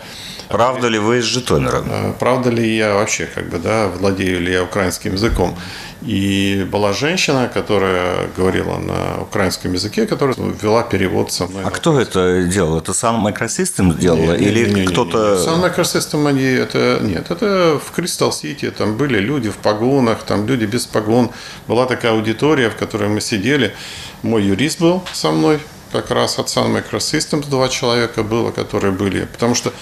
Правда 0.48 0.88
ли 0.88 0.98
вы 0.98 1.18
из 1.18 1.24
Житомира? 1.24 1.82
Э, 1.86 2.12
правда 2.18 2.50
ли 2.50 2.76
я 2.76 2.94
вообще, 2.94 3.26
как 3.26 3.48
бы, 3.48 3.58
да, 3.58 3.88
владею 3.88 4.40
ли 4.40 4.52
я 4.52 4.62
украинским 4.62 5.12
языком? 5.12 5.56
И 6.02 6.66
была 6.70 6.92
женщина, 6.92 7.50
которая 7.52 8.28
говорила 8.36 8.78
на 8.78 9.22
украинском 9.22 9.72
языке, 9.72 10.06
которая 10.06 10.36
вела 10.62 10.82
перевод 10.84 11.32
со 11.32 11.46
мной. 11.46 11.64
А 11.64 11.70
кто 11.70 12.00
это 12.00 12.44
делал? 12.44 12.78
Это 12.78 12.94
сам 12.94 13.26
Microsystems 13.26 13.98
делала? 13.98 14.36
Не, 14.36 14.46
или 14.46 14.68
не, 14.68 14.80
не, 14.82 14.86
кто-то... 14.86 15.36
Сам 15.42 15.64
Microsystems, 15.64 16.28
они, 16.28 16.44
это, 16.44 17.00
нет, 17.02 17.30
это 17.30 17.80
в 17.84 17.98
Crystal 17.98 18.30
City, 18.30 18.70
там 18.70 18.96
были 18.96 19.18
люди 19.18 19.50
в 19.50 19.56
погонах, 19.56 20.22
там 20.22 20.46
люди 20.46 20.66
без 20.66 20.86
погон. 20.86 21.30
Была 21.66 21.86
такая 21.86 22.12
аудитория, 22.12 22.70
в 22.70 22.76
которой 22.76 23.08
мы 23.08 23.20
сидели. 23.20 23.74
Мой 24.22 24.44
юрист 24.44 24.80
был 24.80 25.02
со 25.12 25.30
мной, 25.32 25.58
как 25.92 26.10
раз 26.10 26.38
от 26.38 26.46
Sun 26.46 26.72
Microsystems 26.72 27.48
два 27.48 27.68
человека 27.68 28.22
было, 28.22 28.50
которые 28.50 28.92
были. 28.92 29.24
Потому 29.24 29.54
что 29.54 29.72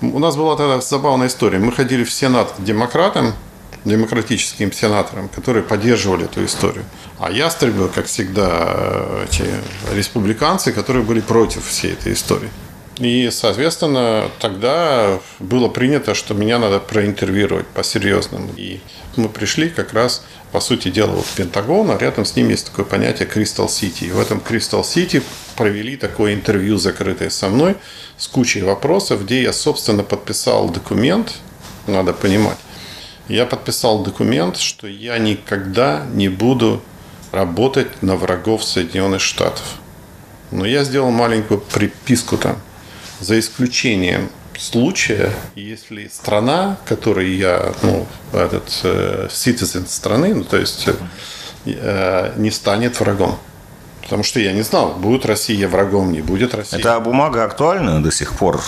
у 0.00 0.18
нас 0.18 0.36
была 0.36 0.56
тогда 0.56 0.80
забавная 0.80 1.28
история. 1.28 1.58
Мы 1.58 1.72
ходили 1.72 2.04
в 2.04 2.12
Сенат 2.12 2.52
к 2.52 2.62
демократам, 2.62 3.34
демократическим 3.84 4.72
сенаторам, 4.72 5.28
которые 5.28 5.62
поддерживали 5.62 6.24
эту 6.24 6.44
историю. 6.44 6.84
А 7.18 7.30
ястребы, 7.30 7.88
как 7.88 8.06
всегда, 8.06 9.24
эти 9.24 9.44
республиканцы, 9.92 10.72
которые 10.72 11.04
были 11.04 11.20
против 11.20 11.66
всей 11.66 11.92
этой 11.92 12.12
истории. 12.12 12.50
И, 12.98 13.30
соответственно, 13.30 14.28
тогда 14.40 15.20
было 15.38 15.68
принято, 15.68 16.14
что 16.14 16.34
меня 16.34 16.58
надо 16.58 16.80
проинтервьюировать 16.80 17.66
по-серьезному. 17.68 18.50
И 18.56 18.80
мы 19.16 19.28
пришли 19.28 19.68
как 19.68 19.92
раз, 19.92 20.24
по 20.50 20.60
сути 20.60 20.88
дела, 20.90 21.12
вот 21.12 21.24
в 21.24 21.34
Пентагон, 21.34 21.90
а 21.92 21.98
рядом 21.98 22.24
с 22.24 22.34
ним 22.34 22.48
есть 22.48 22.66
такое 22.66 22.84
понятие 22.84 23.28
Crystal 23.28 23.66
City. 23.66 24.08
И 24.08 24.10
в 24.10 24.18
этом 24.18 24.38
Crystal 24.38 24.82
City 24.82 25.22
провели 25.58 25.96
такое 25.96 26.34
интервью 26.34 26.78
закрытое 26.78 27.30
со 27.30 27.48
мной 27.48 27.76
с 28.16 28.28
кучей 28.28 28.62
вопросов, 28.62 29.24
где 29.24 29.42
я, 29.42 29.52
собственно, 29.52 30.04
подписал 30.04 30.70
документ, 30.70 31.34
надо 31.88 32.12
понимать, 32.12 32.58
я 33.26 33.44
подписал 33.44 34.04
документ, 34.04 34.56
что 34.56 34.86
я 34.86 35.18
никогда 35.18 36.06
не 36.14 36.28
буду 36.28 36.80
работать 37.32 38.02
на 38.02 38.14
врагов 38.14 38.62
Соединенных 38.62 39.20
Штатов. 39.20 39.64
Но 40.52 40.64
я 40.64 40.84
сделал 40.84 41.10
маленькую 41.10 41.60
приписку 41.60 42.38
там, 42.38 42.56
за 43.18 43.36
исключением 43.40 44.30
случая, 44.56 45.32
если 45.56 46.06
страна, 46.06 46.78
которой 46.86 47.34
я, 47.34 47.74
ну, 47.82 48.06
этот 48.32 48.80
э, 48.84 49.26
citizen 49.28 49.88
страны, 49.88 50.36
ну, 50.36 50.44
то 50.44 50.56
есть 50.56 50.88
э, 51.66 52.32
не 52.36 52.52
станет 52.52 53.00
врагом. 53.00 53.38
Потому 54.08 54.22
что 54.22 54.40
я 54.40 54.52
не 54.52 54.62
знал, 54.62 54.94
будет 54.94 55.26
Россия 55.26 55.68
врагом, 55.68 56.12
не 56.12 56.22
будет 56.22 56.54
Россия. 56.54 56.80
Эта 56.80 56.98
бумага 56.98 57.44
актуальна 57.44 58.02
до 58.02 58.10
сих 58.10 58.32
пор? 58.32 58.58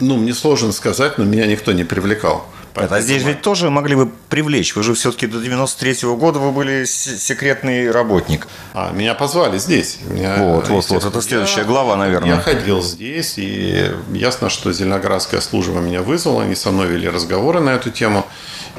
Ну, 0.00 0.16
мне 0.16 0.34
сложно 0.34 0.72
сказать, 0.72 1.18
но 1.18 1.24
меня 1.24 1.46
никто 1.46 1.70
не 1.70 1.84
привлекал. 1.84 2.44
Это, 2.74 2.96
а 2.96 3.00
здесь 3.00 3.22
ведь 3.22 3.40
тоже 3.40 3.70
могли 3.70 3.94
бы 3.94 4.10
привлечь. 4.28 4.74
Вы 4.74 4.82
же 4.82 4.94
все-таки 4.94 5.28
до 5.28 5.40
93 5.40 5.92
-го 6.04 6.16
года 6.16 6.40
вы 6.40 6.50
были 6.50 6.84
секретный 6.84 7.92
работник. 7.92 8.48
А, 8.74 8.90
меня 8.90 9.14
позвали 9.14 9.58
здесь. 9.58 9.98
Меня, 10.08 10.36
вот, 10.36 10.68
вот, 10.68 10.88
вот. 10.90 11.04
Это 11.04 11.22
следующая 11.22 11.60
я, 11.60 11.66
глава, 11.66 11.96
наверное. 11.96 12.36
Я 12.36 12.40
ходил 12.40 12.82
здесь, 12.82 13.34
и 13.36 13.92
ясно, 14.12 14.50
что 14.50 14.72
Зеленоградская 14.72 15.40
служба 15.40 15.78
меня 15.78 16.02
вызвала. 16.02 16.42
Они 16.42 16.56
со 16.56 16.72
мной 16.72 16.88
вели 16.88 17.08
разговоры 17.08 17.60
на 17.60 17.70
эту 17.70 17.90
тему. 17.90 18.26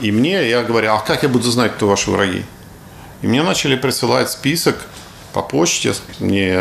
И 0.02 0.12
мне, 0.12 0.50
я 0.50 0.64
говорю, 0.64 0.92
а 0.92 1.00
как 1.00 1.24
я 1.24 1.30
буду 1.30 1.50
знать, 1.50 1.74
кто 1.74 1.88
ваши 1.88 2.12
враги? 2.12 2.44
И 3.22 3.28
мне 3.28 3.42
начали 3.44 3.78
присылать 3.78 4.30
список 4.30 4.76
по 5.34 5.42
почте 5.42 5.94
мне 6.20 6.54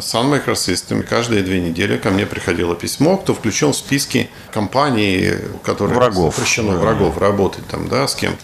Sun 0.00 0.30
Microsystem 0.30 1.02
каждые 1.02 1.42
две 1.42 1.60
недели 1.60 1.96
ко 1.96 2.10
мне 2.10 2.26
приходило 2.26 2.74
письмо, 2.74 3.16
кто 3.16 3.34
включен 3.34 3.72
в 3.72 3.76
списки 3.76 4.30
компаний, 4.52 5.32
которые 5.62 5.96
врагов. 5.96 6.34
запрещено 6.34 6.72
да. 6.72 6.78
врагов 6.78 7.18
работать 7.18 7.66
там, 7.66 7.88
да, 7.88 8.08
с 8.08 8.14
кем. 8.14 8.36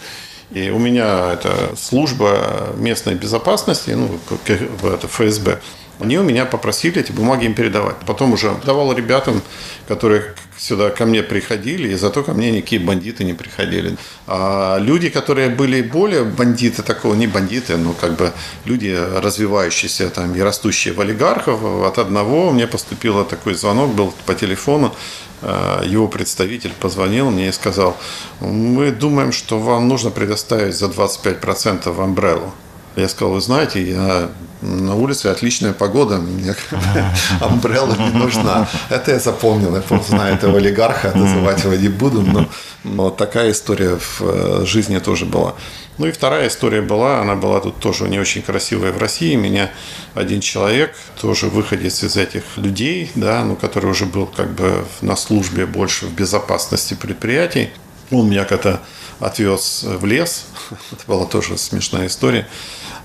И 0.51 0.69
у 0.69 0.79
меня 0.79 1.31
это 1.33 1.75
служба 1.77 2.73
местной 2.75 3.15
безопасности, 3.15 3.91
ну, 3.91 4.19
это 4.83 5.07
ФСБ, 5.07 5.61
Они 6.01 6.17
у 6.17 6.23
меня 6.23 6.45
попросили 6.45 6.99
эти 6.99 7.11
бумаги 7.11 7.45
им 7.45 7.53
передавать. 7.53 7.95
Потом 8.07 8.33
уже 8.33 8.51
давал 8.65 8.91
ребятам, 8.93 9.41
которые 9.87 10.33
сюда 10.57 10.89
ко 10.89 11.05
мне 11.05 11.21
приходили, 11.21 11.89
и 11.89 11.95
зато 11.95 12.23
ко 12.23 12.33
мне 12.33 12.51
никакие 12.51 12.81
бандиты 12.81 13.23
не 13.23 13.33
приходили. 13.33 13.97
А 14.25 14.79
люди, 14.79 15.09
которые 15.09 15.49
были 15.49 15.81
более 15.81 16.23
бандиты, 16.23 16.81
такого 16.81 17.13
не 17.13 17.27
бандиты, 17.27 17.77
но 17.77 17.93
как 17.93 18.15
бы 18.15 18.33
люди, 18.65 18.97
развивающиеся 19.17 20.09
там 20.09 20.35
и 20.35 20.41
растущие 20.41 20.93
в 20.93 21.01
олигархов, 21.01 21.63
от 21.63 21.99
одного 21.99 22.51
мне 22.51 22.65
поступил 22.65 23.23
такой 23.25 23.53
звонок, 23.53 23.93
был 23.93 24.13
по 24.25 24.33
телефону, 24.33 24.95
э, 25.41 25.83
его 25.85 26.07
представитель 26.07 26.73
позвонил 26.79 27.29
мне 27.29 27.49
и 27.49 27.51
сказал, 27.51 27.95
мы 28.39 28.91
думаем, 28.91 29.31
что 29.31 29.59
вам 29.59 29.87
нужно 29.87 30.09
предоставить 30.09 30.75
за 30.75 30.87
25% 30.87 31.99
амбреллу. 31.99 32.53
Я 32.95 33.07
сказал, 33.07 33.33
вы 33.33 33.41
знаете, 33.41 33.81
я 33.81 34.29
на 34.61 34.95
улице 34.95 35.27
отличная 35.27 35.73
погода, 35.73 36.17
мне 36.17 36.55
амбрелла 37.39 37.95
не 37.95 38.17
нужна. 38.17 38.67
Это 38.89 39.11
я 39.11 39.19
запомнил, 39.19 39.75
я 39.75 39.81
просто 39.81 40.11
знаю 40.11 40.35
этого 40.35 40.57
олигарха, 40.57 41.11
называть 41.15 41.63
его 41.63 41.73
не 41.75 41.87
буду, 41.87 42.21
но, 42.21 42.47
но 42.83 43.09
такая 43.09 43.51
история 43.51 43.97
в 43.97 44.21
э, 44.21 44.65
жизни 44.65 44.99
тоже 44.99 45.25
была. 45.25 45.55
Ну 45.97 46.07
и 46.07 46.11
вторая 46.11 46.47
история 46.47 46.81
была, 46.81 47.21
она 47.21 47.35
была 47.35 47.59
тут 47.59 47.77
тоже 47.79 48.07
не 48.07 48.19
очень 48.19 48.41
красивая 48.41 48.91
в 48.91 48.97
России. 48.97 49.35
Меня 49.35 49.71
один 50.13 50.41
человек, 50.41 50.95
тоже 51.19 51.47
выходец 51.47 52.03
из 52.03 52.17
этих 52.17 52.43
людей, 52.55 53.11
да, 53.15 53.43
ну, 53.43 53.55
который 53.55 53.91
уже 53.91 54.05
был 54.05 54.25
как 54.25 54.51
бы 54.51 54.85
на 55.01 55.15
службе 55.15 55.65
больше 55.65 56.07
в 56.07 56.13
безопасности 56.13 56.93
предприятий, 56.93 57.69
он 58.09 58.29
меня 58.29 58.45
как-то 58.45 58.81
отвез 59.19 59.83
в 59.83 60.05
лес, 60.05 60.45
это 60.91 61.03
была 61.07 61.25
тоже 61.25 61.57
смешная 61.57 62.07
история, 62.07 62.47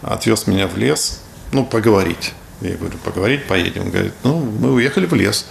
отвез 0.03 0.47
меня 0.47 0.67
в 0.67 0.77
лес, 0.77 1.21
ну, 1.53 1.65
поговорить. 1.65 2.33
Я 2.61 2.77
говорю, 2.77 2.97
поговорить, 3.05 3.47
поедем. 3.47 3.83
Он 3.83 3.91
говорит, 3.91 4.13
ну, 4.23 4.41
мы 4.41 4.73
уехали 4.73 5.07
в 5.07 5.15
лес. 5.15 5.47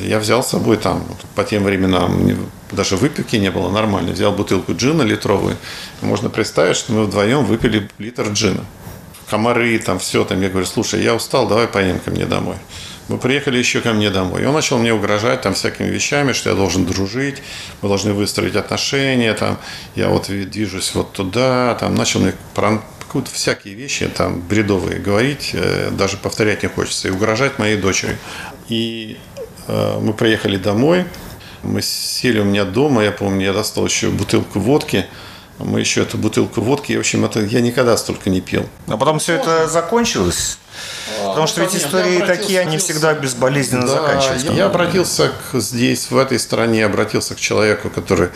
Я 0.00 0.18
взял 0.18 0.42
с 0.42 0.48
собой 0.48 0.76
там, 0.76 1.04
по 1.34 1.44
тем 1.44 1.64
временам 1.64 2.48
даже 2.72 2.96
выпивки 2.96 3.36
не 3.36 3.50
было 3.50 3.70
нормально. 3.70 4.12
Взял 4.12 4.32
бутылку 4.32 4.74
джина 4.74 5.02
литровую. 5.02 5.56
Можно 6.00 6.30
представить, 6.30 6.76
что 6.76 6.92
мы 6.92 7.04
вдвоем 7.04 7.44
выпили 7.44 7.88
литр 7.98 8.28
джина. 8.28 8.64
Комары, 9.28 9.78
там 9.78 9.98
все. 9.98 10.24
Там. 10.24 10.40
Я 10.40 10.48
говорю, 10.48 10.66
слушай, 10.66 11.02
я 11.02 11.14
устал, 11.14 11.48
давай 11.48 11.66
поедем 11.66 12.00
ко 12.00 12.10
мне 12.10 12.26
домой. 12.26 12.56
Мы 13.08 13.18
приехали 13.18 13.58
еще 13.58 13.80
ко 13.80 13.92
мне 13.92 14.08
домой. 14.08 14.42
И 14.42 14.44
он 14.44 14.54
начал 14.54 14.78
мне 14.78 14.94
угрожать 14.94 15.40
там 15.40 15.54
всякими 15.54 15.88
вещами, 15.88 16.32
что 16.32 16.50
я 16.50 16.54
должен 16.54 16.86
дружить, 16.86 17.42
мы 17.82 17.88
должны 17.88 18.12
выстроить 18.12 18.54
отношения, 18.54 19.34
там, 19.34 19.58
я 19.96 20.10
вот 20.10 20.26
движусь 20.28 20.94
вот 20.94 21.12
туда, 21.12 21.76
там, 21.80 21.96
начал 21.96 22.20
мне 22.20 22.34
какие-то 23.10 23.32
всякие 23.32 23.74
вещи 23.74 24.08
там 24.08 24.40
бредовые 24.40 25.00
говорить, 25.00 25.50
э, 25.52 25.90
даже 25.90 26.16
повторять 26.16 26.62
не 26.62 26.68
хочется, 26.68 27.08
и 27.08 27.10
угрожать 27.10 27.58
моей 27.58 27.76
дочери. 27.76 28.16
И 28.68 29.18
э, 29.66 29.98
мы 30.00 30.12
приехали 30.12 30.56
домой, 30.56 31.04
мы 31.62 31.82
сели 31.82 32.38
у 32.38 32.44
меня 32.44 32.64
дома, 32.64 33.02
я 33.02 33.10
помню, 33.10 33.46
я 33.46 33.52
достал 33.52 33.84
еще 33.84 34.10
бутылку 34.10 34.60
водки, 34.60 35.06
мы 35.58 35.80
еще 35.80 36.02
эту 36.02 36.18
бутылку 36.18 36.60
водки, 36.60 36.92
в 36.92 37.00
общем, 37.00 37.24
это 37.24 37.40
я 37.40 37.60
никогда 37.60 37.96
столько 37.96 38.30
не 38.30 38.40
пил. 38.40 38.66
А 38.86 38.96
потом 38.96 39.18
все 39.18 39.34
это 39.34 39.66
закончилось? 39.66 40.58
Потому 41.26 41.46
что 41.48 41.62
ведь 41.62 41.74
истории 41.74 42.20
такие, 42.24 42.60
они 42.60 42.78
всегда 42.78 43.12
безболезненно 43.12 43.86
да, 43.86 43.94
заканчиваются. 43.94 44.52
Я 44.52 44.66
обратился 44.66 45.32
к, 45.50 45.60
здесь, 45.60 46.10
в 46.10 46.16
этой 46.16 46.38
стране, 46.38 46.86
обратился 46.86 47.34
к 47.34 47.40
человеку, 47.40 47.90
который 47.90 48.30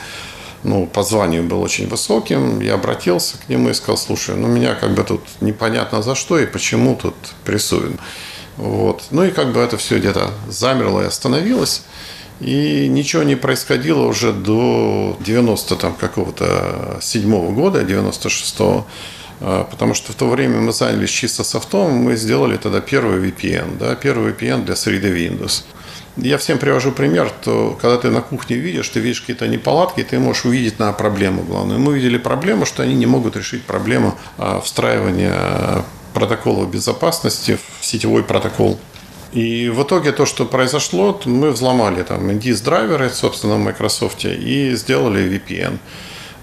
ну, 0.64 0.86
по 0.86 1.02
званию 1.02 1.44
был 1.44 1.60
очень 1.60 1.88
высоким. 1.88 2.60
Я 2.60 2.74
обратился 2.74 3.36
к 3.38 3.48
нему 3.48 3.68
и 3.68 3.74
сказал, 3.74 3.96
слушай, 3.96 4.34
ну, 4.34 4.48
меня 4.48 4.74
как 4.74 4.94
бы 4.94 5.04
тут 5.04 5.20
непонятно 5.40 6.02
за 6.02 6.14
что 6.14 6.38
и 6.38 6.46
почему 6.46 6.96
тут 6.96 7.14
прессуют. 7.44 8.00
Вот. 8.56 9.04
Ну 9.10 9.24
и 9.24 9.30
как 9.30 9.52
бы 9.52 9.60
это 9.60 9.76
все 9.76 9.98
где-то 9.98 10.30
замерло 10.48 11.02
и 11.02 11.06
остановилось. 11.06 11.82
И 12.40 12.88
ничего 12.88 13.22
не 13.22 13.36
происходило 13.36 14.06
уже 14.06 14.32
до 14.32 15.16
90 15.20 15.76
там 15.76 15.94
какого-то 15.94 16.98
седьмого 17.00 17.52
года, 17.52 17.82
96-го. 17.82 18.86
А, 19.40 19.64
потому 19.64 19.94
что 19.94 20.12
в 20.12 20.14
то 20.14 20.28
время 20.28 20.60
мы 20.60 20.72
занялись 20.72 21.10
чисто 21.10 21.44
софтом, 21.44 21.92
мы 21.92 22.16
сделали 22.16 22.56
тогда 22.56 22.80
первый 22.80 23.18
VPN, 23.18 23.78
да, 23.78 23.94
первый 23.94 24.32
VPN 24.32 24.64
для 24.64 24.76
среды 24.76 25.08
Windows. 25.08 25.64
Я 26.16 26.38
всем 26.38 26.58
привожу 26.58 26.92
пример, 26.92 27.28
то 27.42 27.76
когда 27.80 27.98
ты 27.98 28.08
на 28.08 28.20
кухне 28.20 28.56
видишь, 28.56 28.88
ты 28.88 29.00
видишь 29.00 29.20
какие-то 29.20 29.48
неполадки, 29.48 30.04
ты 30.04 30.20
можешь 30.20 30.44
увидеть 30.44 30.78
на 30.78 30.92
проблему 30.92 31.42
главную. 31.42 31.80
Мы 31.80 31.92
увидели 31.92 32.18
проблему, 32.18 32.66
что 32.66 32.84
они 32.84 32.94
не 32.94 33.06
могут 33.06 33.36
решить 33.36 33.64
проблему 33.64 34.16
а, 34.38 34.60
встраивания 34.60 35.84
протокола 36.12 36.66
безопасности 36.66 37.58
в 37.80 37.84
сетевой 37.84 38.22
протокол. 38.22 38.78
И 39.32 39.68
в 39.68 39.82
итоге 39.82 40.12
то, 40.12 40.24
что 40.24 40.46
произошло, 40.46 41.20
мы 41.24 41.50
взломали 41.50 42.04
там 42.04 42.30
NDIS-драйверы, 42.30 43.10
собственно, 43.10 43.56
в 43.56 43.58
Microsoft 43.58 44.24
и 44.24 44.72
сделали 44.76 45.28
VPN. 45.28 45.78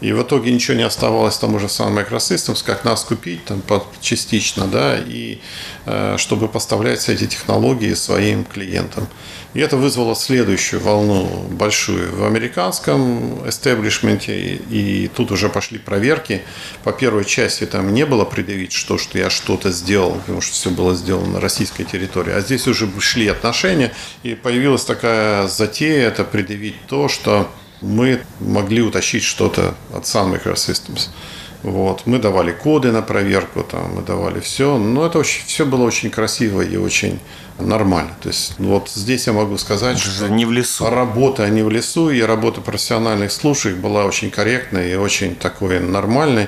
И 0.02 0.14
в 0.14 0.22
итоге 0.24 0.52
ничего 0.52 0.76
не 0.76 0.84
оставалось 0.84 1.38
тому 1.38 1.60
же 1.60 1.70
самому 1.70 2.00
Microsystems, 2.00 2.64
как 2.66 2.84
нас 2.84 3.04
купить 3.04 3.46
там, 3.46 3.62
частично, 4.02 4.66
да, 4.66 4.98
и 4.98 5.40
э, 5.86 6.16
чтобы 6.18 6.48
поставлять 6.48 7.00
все 7.00 7.14
эти 7.14 7.28
технологии 7.28 7.94
своим 7.94 8.44
клиентам. 8.44 9.08
И 9.54 9.60
это 9.60 9.78
вызвало 9.78 10.16
следующую 10.16 10.82
волну 10.82 11.26
большую 11.52 12.16
в 12.16 12.24
американском 12.24 13.48
эстеблишменте, 13.48 14.56
и 14.56 15.10
тут 15.14 15.32
уже 15.32 15.50
пошли 15.50 15.78
проверки. 15.78 16.42
По 16.84 16.94
первой 16.94 17.26
части 17.26 17.66
там 17.66 17.94
не 17.94 18.06
было 18.06 18.26
предъявить, 18.26 18.72
что, 18.72 18.98
что 18.98 19.20
я 19.20 19.30
что-то 19.30 19.72
сделал, 19.72 20.14
потому 20.16 20.42
что 20.42 20.54
все 20.54 20.70
было 20.72 20.96
сделано 20.96 21.34
на 21.34 21.40
российской 21.42 21.84
территории. 21.84 22.34
А 22.34 22.42
здесь 22.42 22.66
уже 22.68 22.90
шли 23.00 23.28
отношения, 23.28 23.92
и 24.24 24.34
появилась 24.34 24.86
такая 24.86 25.48
затея, 25.48 26.08
это 26.08 26.24
предъявить 26.24 26.76
то, 26.88 27.08
что 27.08 27.52
мы 27.82 28.22
могли 28.40 28.82
утащить 28.82 29.24
что-то 29.24 29.76
от 29.94 30.04
Sun 30.04 30.34
Microsystems. 30.34 31.10
Вот. 31.64 32.04
Мы 32.06 32.18
давали 32.18 32.52
коды 32.52 32.92
на 32.92 33.02
проверку, 33.02 33.64
там, 33.64 33.96
мы 33.96 34.02
давали 34.02 34.40
все. 34.40 34.78
Но 34.78 35.06
это 35.06 35.20
очень, 35.20 35.46
все 35.46 35.66
было 35.66 35.84
очень 35.84 36.10
красиво 36.10 36.62
и 36.62 36.76
очень 36.76 37.20
нормально. 37.60 38.16
То 38.22 38.30
есть 38.30 38.56
вот 38.58 38.90
здесь 38.90 39.28
я 39.28 39.34
могу 39.34 39.58
сказать, 39.58 40.00
это 40.00 40.10
что 40.10 40.30
не 40.30 40.46
в 40.46 40.52
лесу. 40.52 40.90
работа 40.90 41.48
не 41.50 41.62
в 41.62 41.70
лесу, 41.70 42.10
и 42.10 42.22
работа 42.22 42.62
профессиональных 42.62 43.32
служащих 43.32 43.78
была 43.78 44.06
очень 44.06 44.32
корректной 44.32 44.92
и 44.92 44.96
очень 44.96 45.36
такой 45.36 45.80
нормальной. 45.80 46.48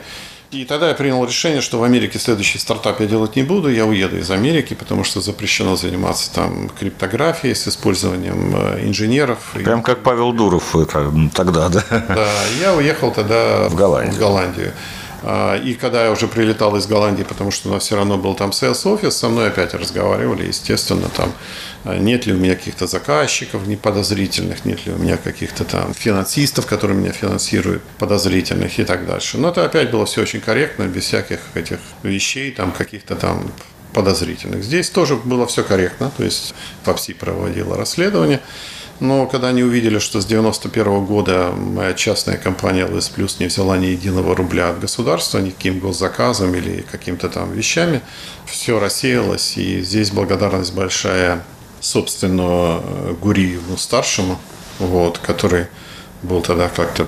И 0.53 0.65
тогда 0.65 0.89
я 0.89 0.93
принял 0.93 1.25
решение, 1.25 1.61
что 1.61 1.79
в 1.79 1.83
Америке 1.83 2.19
следующий 2.19 2.59
стартап 2.59 2.99
я 2.99 3.07
делать 3.07 3.35
не 3.35 3.41
буду, 3.41 3.69
я 3.69 3.87
уеду 3.87 4.17
из 4.19 4.29
Америки, 4.29 4.75
потому 4.75 5.03
что 5.03 5.19
запрещено 5.19 5.75
заниматься 5.75 6.31
там 6.31 6.69
криптографией 6.69 7.55
с 7.55 7.67
использованием 7.67 8.55
э, 8.55 8.85
инженеров. 8.85 9.39
Прям 9.53 9.81
как 9.81 10.03
Павел 10.03 10.31
Дуров 10.31 10.75
это, 10.75 11.11
тогда, 11.33 11.69
да? 11.69 11.83
Да, 11.89 12.27
я 12.61 12.75
уехал 12.75 13.11
тогда 13.11 13.67
в 13.67 13.75
Голландию. 13.75 14.15
В 14.15 14.19
Голландию. 14.19 14.73
А, 15.23 15.55
и 15.55 15.73
когда 15.73 16.03
я 16.03 16.11
уже 16.11 16.27
прилетал 16.27 16.75
из 16.75 16.85
Голландии, 16.85 17.23
потому 17.23 17.49
что 17.49 17.69
у 17.69 17.73
нас 17.73 17.83
все 17.83 17.95
равно 17.95 18.17
был 18.17 18.35
там 18.35 18.51
sales 18.51 18.87
офис, 18.87 19.15
со 19.17 19.29
мной 19.29 19.47
опять 19.47 19.73
разговаривали, 19.73 20.47
естественно, 20.47 21.09
там 21.15 21.31
нет 21.85 22.25
ли 22.25 22.33
у 22.33 22.37
меня 22.37 22.55
каких-то 22.55 22.87
заказчиков 22.87 23.67
неподозрительных, 23.67 24.65
нет 24.65 24.85
ли 24.85 24.93
у 24.93 24.97
меня 24.97 25.17
каких-то 25.17 25.65
там 25.65 25.93
финансистов, 25.93 26.65
которые 26.65 26.97
меня 26.97 27.11
финансируют, 27.11 27.83
подозрительных 27.99 28.79
и 28.79 28.83
так 28.83 29.05
дальше. 29.05 29.37
Но 29.37 29.49
это 29.49 29.65
опять 29.65 29.91
было 29.91 30.05
все 30.05 30.21
очень 30.21 30.41
корректно, 30.41 30.83
без 30.83 31.03
всяких 31.03 31.39
этих 31.55 31.79
вещей, 32.03 32.51
там 32.51 32.71
каких-то 32.71 33.15
там 33.15 33.51
подозрительных. 33.93 34.63
Здесь 34.63 34.89
тоже 34.89 35.15
было 35.15 35.45
все 35.45 35.63
корректно, 35.63 36.11
то 36.15 36.23
есть 36.23 36.53
ФАПСИ 36.83 37.13
проводила 37.13 37.77
расследование. 37.77 38.41
Но 38.99 39.25
когда 39.25 39.49
они 39.49 39.63
увидели, 39.63 39.99
что 39.99 40.21
с 40.21 40.25
91 40.25 41.05
года 41.05 41.51
моя 41.51 41.93
частная 41.93 42.37
компания 42.37 42.85
LS 42.85 43.11
Plus 43.15 43.35
не 43.39 43.47
взяла 43.47 43.77
ни 43.77 43.87
единого 43.87 44.35
рубля 44.35 44.69
от 44.69 44.79
государства, 44.79 45.39
никаким 45.39 45.79
госзаказом 45.79 46.55
или 46.55 46.85
каким-то 46.89 47.27
там 47.27 47.51
вещами, 47.51 48.01
все 48.45 48.79
рассеялось. 48.79 49.57
И 49.57 49.81
здесь 49.81 50.11
благодарность 50.11 50.73
большая, 50.73 51.43
собственно, 51.83 52.81
Гуриеву 53.21 53.77
старшему, 53.77 54.39
вот, 54.79 55.19
который 55.19 55.67
был 56.23 56.41
тогда 56.41 56.69
как-то 56.69 57.07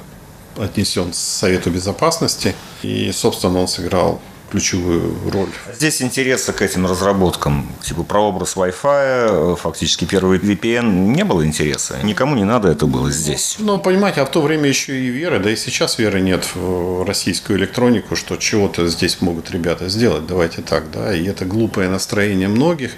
отнесен 0.58 1.12
к 1.12 1.16
Совету 1.16 1.72
Безопасности. 1.72 2.56
И, 2.84 3.12
собственно, 3.12 3.60
он 3.60 3.68
сыграл 3.68 4.22
ключевую 4.52 5.14
роль. 5.32 5.50
Здесь 5.74 6.02
интереса 6.02 6.54
к 6.54 6.62
этим 6.62 6.86
разработкам, 6.86 7.68
типа 7.82 8.04
про 8.04 8.20
образ 8.22 8.56
Wi-Fi, 8.56 9.56
фактически 9.58 10.06
первый 10.06 10.40
VPN, 10.40 10.84
не 11.14 11.24
было 11.24 11.46
интереса. 11.46 11.98
Никому 12.04 12.36
не 12.36 12.44
надо 12.44 12.70
это 12.70 12.86
было 12.86 13.12
здесь. 13.12 13.56
Ну, 13.60 13.78
понимаете, 13.80 14.22
а 14.22 14.26
в 14.26 14.32
то 14.32 14.42
время 14.42 14.68
еще 14.70 15.00
и 15.00 15.08
веры, 15.08 15.40
да 15.40 15.50
и 15.52 15.56
сейчас 15.56 15.98
веры 16.00 16.22
нет 16.22 16.48
в 16.56 17.04
российскую 17.06 17.58
электронику, 17.60 18.16
что 18.16 18.36
чего-то 18.38 18.88
здесь 18.88 19.22
могут 19.22 19.52
ребята 19.52 19.90
сделать, 19.90 20.26
давайте 20.28 20.62
так, 20.62 20.92
да, 20.92 21.14
и 21.16 21.26
это 21.26 21.46
глупое 21.46 21.90
настроение 21.90 22.48
многих, 22.48 22.92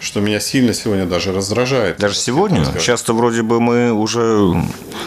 что 0.00 0.20
меня 0.20 0.40
сильно 0.40 0.72
сегодня 0.74 1.06
даже 1.06 1.32
раздражает. 1.32 1.98
Даже 1.98 2.16
сегодня? 2.16 2.64
Сейчас-то 2.78 3.12
вроде 3.14 3.42
бы 3.42 3.60
мы 3.60 3.92
уже 3.92 4.54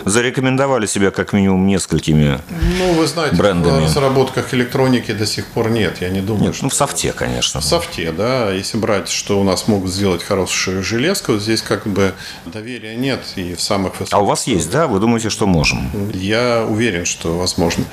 зарекомендовали 0.06 0.86
себя 0.86 1.12
как 1.12 1.34
минимум 1.34 1.66
несколькими 1.68 2.40
Ну, 2.80 2.94
вы 2.94 3.08
знаете, 3.08 3.36
брендами. 3.36 3.82
в 3.82 3.84
разработках 3.86 4.54
электроники 4.54 5.12
до 5.12 5.26
сих 5.26 5.46
пор 5.48 5.70
нет 5.70 5.87
нет, 5.88 6.02
я 6.02 6.10
не 6.10 6.22
думаю. 6.22 6.52
Нет, 6.52 6.62
ну 6.62 6.70
в 6.70 6.74
софте, 6.74 7.14
конечно. 7.14 7.62
В 7.62 7.64
софте, 7.64 8.12
да. 8.12 8.52
Если 8.52 8.78
брать, 8.78 9.10
что 9.10 9.40
у 9.40 9.44
нас 9.44 9.68
могут 9.68 9.92
сделать 9.92 10.24
хорошую 10.24 10.84
железку, 10.84 11.38
здесь 11.38 11.62
как 11.62 11.88
бы 11.88 12.14
доверия 12.46 12.96
нет 12.96 13.22
и 13.36 13.56
в 13.56 13.62
самых 13.62 14.00
высоких. 14.00 14.14
А 14.14 14.20
у 14.20 14.26
вас 14.26 14.48
есть, 14.48 14.70
да? 14.70 14.88
Вы 14.88 15.00
думаете, 15.00 15.30
что 15.30 15.48
можем? 15.48 15.90
Я 16.14 16.66
уверен, 16.68 17.06
что 17.06 17.38
возможно. 17.38 17.86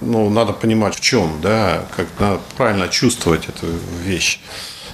Ну, 0.00 0.30
надо 0.30 0.52
понимать 0.52 0.94
в 0.94 1.00
чем, 1.00 1.40
да, 1.42 1.84
как 1.96 2.06
надо 2.20 2.40
правильно 2.56 2.88
чувствовать 2.88 3.48
эту 3.48 3.66
вещь. 4.04 4.40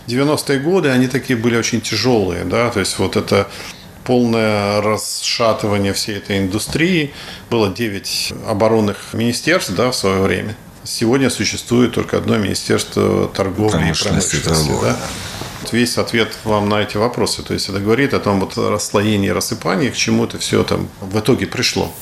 90-е 0.06 0.60
годы, 0.60 0.88
они 0.88 1.08
такие 1.08 1.38
были 1.38 1.56
очень 1.56 1.80
тяжелые, 1.80 2.44
да, 2.44 2.70
то 2.70 2.80
есть 2.80 2.98
вот 2.98 3.16
это 3.16 3.48
полное 4.04 4.80
расшатывание 4.80 5.92
всей 5.92 6.16
этой 6.16 6.38
индустрии. 6.38 7.12
Было 7.50 7.70
9 7.70 8.34
оборонных 8.46 8.96
министерств 9.12 9.72
да, 9.74 9.90
в 9.90 9.96
свое 9.96 10.20
время. 10.20 10.56
Сегодня 10.84 11.30
существует 11.30 11.94
только 11.94 12.18
одно 12.18 12.36
Министерство 12.36 13.28
торговли 13.28 13.78
промышленности, 13.78 14.36
и 14.36 14.40
промышленности. 14.40 14.82
Да? 14.82 14.96
Весь 15.72 15.96
ответ 15.96 16.36
вам 16.44 16.68
на 16.68 16.82
эти 16.82 16.98
вопросы. 16.98 17.42
То 17.42 17.54
есть 17.54 17.68
это 17.68 17.80
говорит 17.80 18.12
о 18.14 18.20
том 18.20 18.38
вот 18.40 18.56
расслоении, 18.56 19.30
рассыпании, 19.30 19.88
к 19.88 19.96
чему 19.96 20.24
это 20.24 20.38
все 20.38 20.62
там 20.62 20.88
в 21.00 21.18
итоге 21.18 21.46
пришло. 21.46 21.92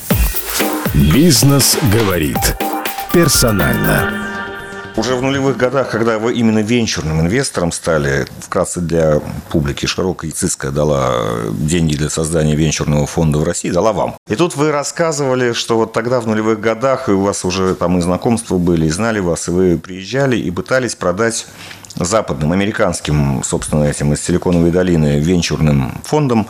Бизнес 0.95 1.79
говорит 1.93 2.39
персонально. 3.13 4.22
Уже 4.95 5.17
в 5.17 5.23
нулевых 5.23 5.57
годах, 5.57 5.91
когда 5.91 6.19
вы 6.19 6.35
именно 6.35 6.59
венчурным 6.59 7.21
инвестором 7.21 7.73
стали, 7.73 8.27
вкратце 8.41 8.81
для 8.81 9.21
публики 9.49 9.87
широкая 9.87 10.31
Яцицкая 10.31 10.71
дала 10.71 11.15
деньги 11.51 11.97
для 11.97 12.11
создания 12.11 12.55
венчурного 12.55 13.07
фонда 13.07 13.39
в 13.39 13.45
России, 13.45 13.71
дала 13.71 13.95
вам. 13.95 14.17
И 14.29 14.37
тут 14.37 14.55
вы 14.55 14.71
рассказывали, 14.71 15.55
что 15.55 15.79
вот 15.79 15.95
тогда 15.95 16.21
в 16.21 16.27
нулевых 16.27 16.61
годах, 16.61 17.09
и 17.09 17.13
у 17.13 17.23
вас 17.23 17.45
уже 17.47 17.75
там 17.75 17.99
и 17.99 18.03
знакомства 18.03 18.59
были, 18.59 18.87
и 18.87 18.91
знали 18.91 19.21
вас, 19.21 19.49
и 19.49 19.51
вы 19.51 19.79
приезжали 19.79 20.37
и 20.37 20.51
пытались 20.51 20.95
продать 20.95 21.47
западным, 21.97 22.53
американским, 22.53 23.43
собственно, 23.45 23.85
этим 23.85 24.13
из 24.13 24.23
Силиконовой 24.23 24.71
долины 24.71 25.21
венчурным 25.21 26.03
фондом 26.05 26.49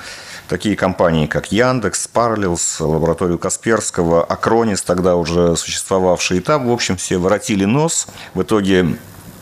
такие 0.52 0.76
компании, 0.76 1.26
как 1.26 1.50
Яндекс, 1.50 2.10
Parallels, 2.12 2.84
лабораторию 2.84 3.38
Касперского, 3.38 4.22
Акронис, 4.22 4.82
тогда 4.82 5.16
уже 5.16 5.56
существовавшие. 5.56 6.40
И 6.40 6.42
там, 6.42 6.68
в 6.68 6.72
общем, 6.72 6.98
все 6.98 7.16
воротили 7.16 7.64
нос. 7.64 8.06
В 8.34 8.42
итоге 8.42 8.98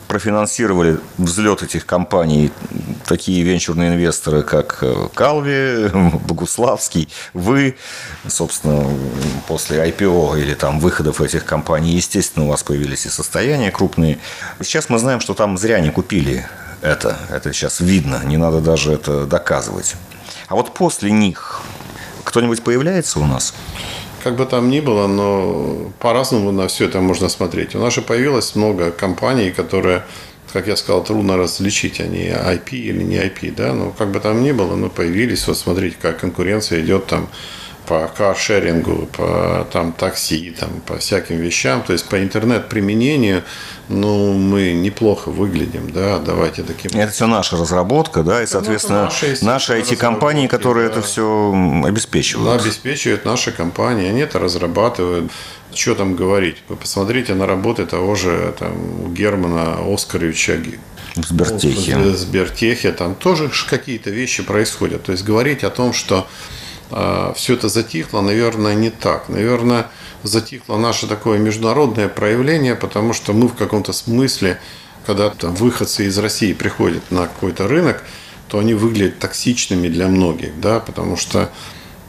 профинансировали 0.07 0.99
взлет 1.17 1.63
этих 1.63 1.85
компаний 1.85 2.49
такие 3.05 3.43
венчурные 3.43 3.89
инвесторы, 3.89 4.41
как 4.41 4.81
Калви, 5.13 5.89
Богуславский, 6.27 7.09
вы, 7.33 7.75
собственно, 8.25 8.85
после 9.49 9.85
IPO 9.85 10.39
или 10.39 10.53
там 10.53 10.79
выходов 10.79 11.19
этих 11.19 11.43
компаний, 11.43 11.91
естественно, 11.91 12.45
у 12.45 12.49
вас 12.49 12.63
появились 12.63 13.05
и 13.05 13.09
состояния 13.09 13.69
крупные. 13.69 14.17
Сейчас 14.61 14.87
мы 14.87 14.97
знаем, 14.97 15.19
что 15.19 15.33
там 15.33 15.57
зря 15.57 15.81
не 15.81 15.89
купили 15.89 16.47
это. 16.81 17.17
Это 17.29 17.51
сейчас 17.51 17.81
видно, 17.81 18.21
не 18.23 18.37
надо 18.37 18.61
даже 18.61 18.93
это 18.93 19.25
доказывать. 19.25 19.97
А 20.51 20.55
вот 20.55 20.73
после 20.73 21.11
них 21.11 21.61
кто-нибудь 22.25 22.61
появляется 22.61 23.21
у 23.21 23.25
нас? 23.25 23.53
Как 24.21 24.35
бы 24.35 24.45
там 24.45 24.69
ни 24.69 24.81
было, 24.81 25.07
но 25.07 25.89
по-разному 25.99 26.51
на 26.51 26.67
все 26.67 26.87
это 26.87 26.99
можно 26.99 27.29
смотреть. 27.29 27.73
У 27.73 27.79
нас 27.79 27.93
же 27.93 28.01
появилось 28.01 28.53
много 28.53 28.91
компаний, 28.91 29.51
которые, 29.51 30.03
как 30.51 30.67
я 30.67 30.75
сказал, 30.75 31.05
трудно 31.05 31.37
различить, 31.37 32.01
они 32.01 32.25
IP 32.25 32.71
или 32.71 33.01
не 33.01 33.15
IP, 33.15 33.55
да, 33.55 33.71
но 33.71 33.91
как 33.91 34.11
бы 34.11 34.19
там 34.19 34.43
ни 34.43 34.51
было, 34.51 34.75
но 34.75 34.89
появились, 34.89 35.47
вот 35.47 35.57
смотрите, 35.57 35.95
как 36.01 36.19
конкуренция 36.19 36.81
идет 36.81 37.05
там 37.07 37.29
по 37.87 38.07
каршерингу, 38.07 39.07
по 39.11 39.67
там, 39.71 39.91
такси, 39.93 40.55
там, 40.57 40.69
по 40.85 40.97
всяким 40.97 41.37
вещам, 41.37 41.81
то 41.83 41.93
есть 41.93 42.05
по 42.05 42.21
интернет-применению, 42.21 43.43
ну, 43.89 44.33
мы 44.33 44.73
неплохо 44.73 45.29
выглядим, 45.29 45.91
да, 45.91 46.19
давайте 46.19 46.63
таким... 46.63 46.91
Это 46.99 47.11
все 47.11 47.27
наша 47.27 47.57
разработка, 47.57 48.23
да, 48.23 48.43
и, 48.43 48.45
соответственно, 48.45 49.09
ну, 49.21 49.47
наши 49.47 49.79
IT-компании, 49.79 50.47
которые 50.47 50.87
да. 50.87 50.93
это 50.93 51.01
все 51.01 51.53
обеспечивают. 51.85 52.57
Да, 52.57 52.63
обеспечивают 52.63 53.25
наши 53.25 53.51
компании, 53.51 54.07
они 54.07 54.21
это 54.21 54.39
разрабатывают. 54.39 55.31
Что 55.73 55.95
там 55.95 56.15
говорить? 56.15 56.57
Вы 56.67 56.75
посмотрите 56.75 57.33
на 57.33 57.47
работы 57.47 57.85
того 57.85 58.15
же 58.15 58.53
там, 58.59 59.13
Германа 59.13 59.77
Оскаровича 59.93 60.57
Сбертехе. 61.15 62.13
Сбертехе, 62.13 62.91
там 62.91 63.15
тоже 63.15 63.49
какие-то 63.69 64.09
вещи 64.09 64.43
происходят. 64.43 65.03
То 65.03 65.11
есть 65.11 65.23
говорить 65.23 65.63
о 65.63 65.69
том, 65.69 65.93
что 65.93 66.27
все 67.35 67.53
это 67.53 67.69
затихло, 67.69 68.21
наверное, 68.21 68.75
не 68.75 68.89
так. 68.89 69.29
Наверное, 69.29 69.87
затихло 70.23 70.77
наше 70.77 71.07
такое 71.07 71.39
международное 71.39 72.09
проявление, 72.09 72.75
потому 72.75 73.13
что 73.13 73.33
мы 73.33 73.47
в 73.47 73.55
каком-то 73.55 73.93
смысле, 73.93 74.59
когда 75.05 75.29
там, 75.29 75.55
выходцы 75.55 76.05
из 76.05 76.17
России 76.17 76.53
приходят 76.53 77.09
на 77.11 77.27
какой-то 77.27 77.67
рынок, 77.67 78.03
то 78.47 78.59
они 78.59 78.73
выглядят 78.73 79.19
токсичными 79.19 79.87
для 79.87 80.07
многих, 80.07 80.59
да, 80.59 80.79
потому 80.79 81.15
что 81.15 81.49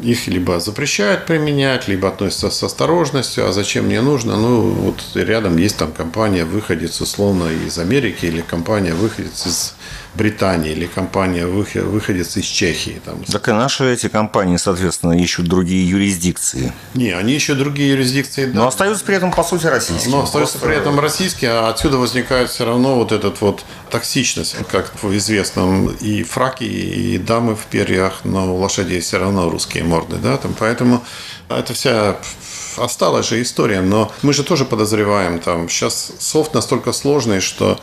их 0.01 0.27
либо 0.27 0.59
запрещают 0.59 1.27
применять, 1.27 1.87
либо 1.87 2.09
относятся 2.09 2.51
с 2.51 2.63
осторожностью, 2.63 3.49
а 3.49 3.53
зачем 3.53 3.87
мне 3.87 4.01
нужно? 4.01 4.37
Ну, 4.37 4.71
вот 4.71 5.01
рядом 5.15 5.57
есть 5.57 5.77
там 5.77 5.93
компания 5.93 6.45
выходец 6.45 7.01
условно 7.01 7.49
из 7.51 7.79
Америки 7.79 8.27
или 8.27 8.41
компания 8.41 8.95
выходец 8.95 9.47
из 9.47 9.75
Британии 10.15 10.73
или 10.73 10.87
компания 10.87 11.47
выходец 11.47 12.37
из 12.37 12.45
Чехии. 12.45 13.01
Там. 13.05 13.25
Так 13.25 13.49
и 13.49 13.53
наши 13.53 13.93
эти 13.93 14.09
компании, 14.09 14.57
соответственно, 14.57 15.13
ищут 15.13 15.47
другие 15.47 15.89
юрисдикции. 15.89 16.73
Не, 16.95 17.13
они 17.13 17.35
ищут 17.35 17.59
другие 17.59 17.91
юрисдикции, 17.91 18.47
да. 18.47 18.61
Но 18.61 18.69
остаются 18.69 19.05
при 19.05 19.17
этом, 19.17 19.33
по 19.33 19.43
сути, 19.43 19.67
российские. 19.67 20.11
Но 20.11 20.23
остаются 20.23 20.59
при 20.59 20.77
этом 20.77 21.01
российские, 21.01 21.53
а 21.53 21.69
отсюда 21.69 21.99
возникает 21.99 22.51
все 22.51 22.65
равно 22.65 22.97
вот 22.97 23.13
этот 23.13 23.41
вот 23.41 23.65
токсичность, 23.91 24.57
как 24.71 24.93
в 25.03 25.17
известном 25.17 25.89
и 25.89 26.23
фраки, 26.23 26.65
и 26.65 27.19
дамы 27.19 27.55
в 27.55 27.67
перьях, 27.67 28.21
но 28.25 28.55
у 28.55 28.59
лошадей 28.59 29.01
все 29.01 29.19
равно 29.19 29.51
русские 29.51 29.85
морды, 29.85 30.17
да, 30.17 30.37
там, 30.37 30.55
поэтому 30.59 31.05
это 31.49 31.75
вся 31.75 32.17
осталась 32.77 33.29
же 33.29 33.43
история, 33.43 33.81
но 33.81 34.11
мы 34.23 34.33
же 34.33 34.45
тоже 34.45 34.65
подозреваем, 34.65 35.39
там, 35.41 35.69
сейчас 35.69 36.13
софт 36.19 36.55
настолько 36.55 36.93
сложный, 36.93 37.41
что 37.41 37.79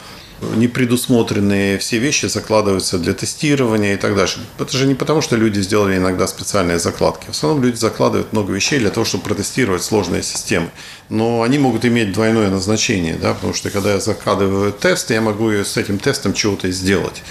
непредусмотренные 0.55 1.77
все 1.77 1.99
вещи 1.99 2.25
закладываются 2.27 2.97
для 2.97 3.13
тестирования 3.13 3.93
и 3.93 3.97
так 3.97 4.15
дальше. 4.15 4.39
Это 4.57 4.75
же 4.77 4.87
не 4.87 4.95
потому, 4.95 5.21
что 5.21 5.35
люди 5.35 5.59
сделали 5.59 5.97
иногда 5.97 6.27
специальные 6.27 6.79
закладки. 6.79 7.25
В 7.25 7.29
основном 7.29 7.63
люди 7.63 7.75
закладывают 7.75 8.33
много 8.33 8.53
вещей 8.53 8.79
для 8.79 8.89
того, 8.89 9.05
чтобы 9.05 9.23
протестировать 9.23 9.83
сложные 9.83 10.23
системы. 10.23 10.69
Но 11.09 11.41
они 11.41 11.59
могут 11.59 11.85
иметь 11.85 12.11
двойное 12.11 12.49
назначение, 12.49 13.15
да, 13.15 13.33
потому 13.33 13.53
что 13.53 13.69
когда 13.69 13.93
я 13.93 13.99
закладываю 13.99 14.71
тест, 14.71 15.11
я 15.11 15.21
могу 15.21 15.51
с 15.51 15.77
этим 15.77 15.99
тестом 15.99 16.33
чего-то 16.33 16.69
сделать 16.71 17.23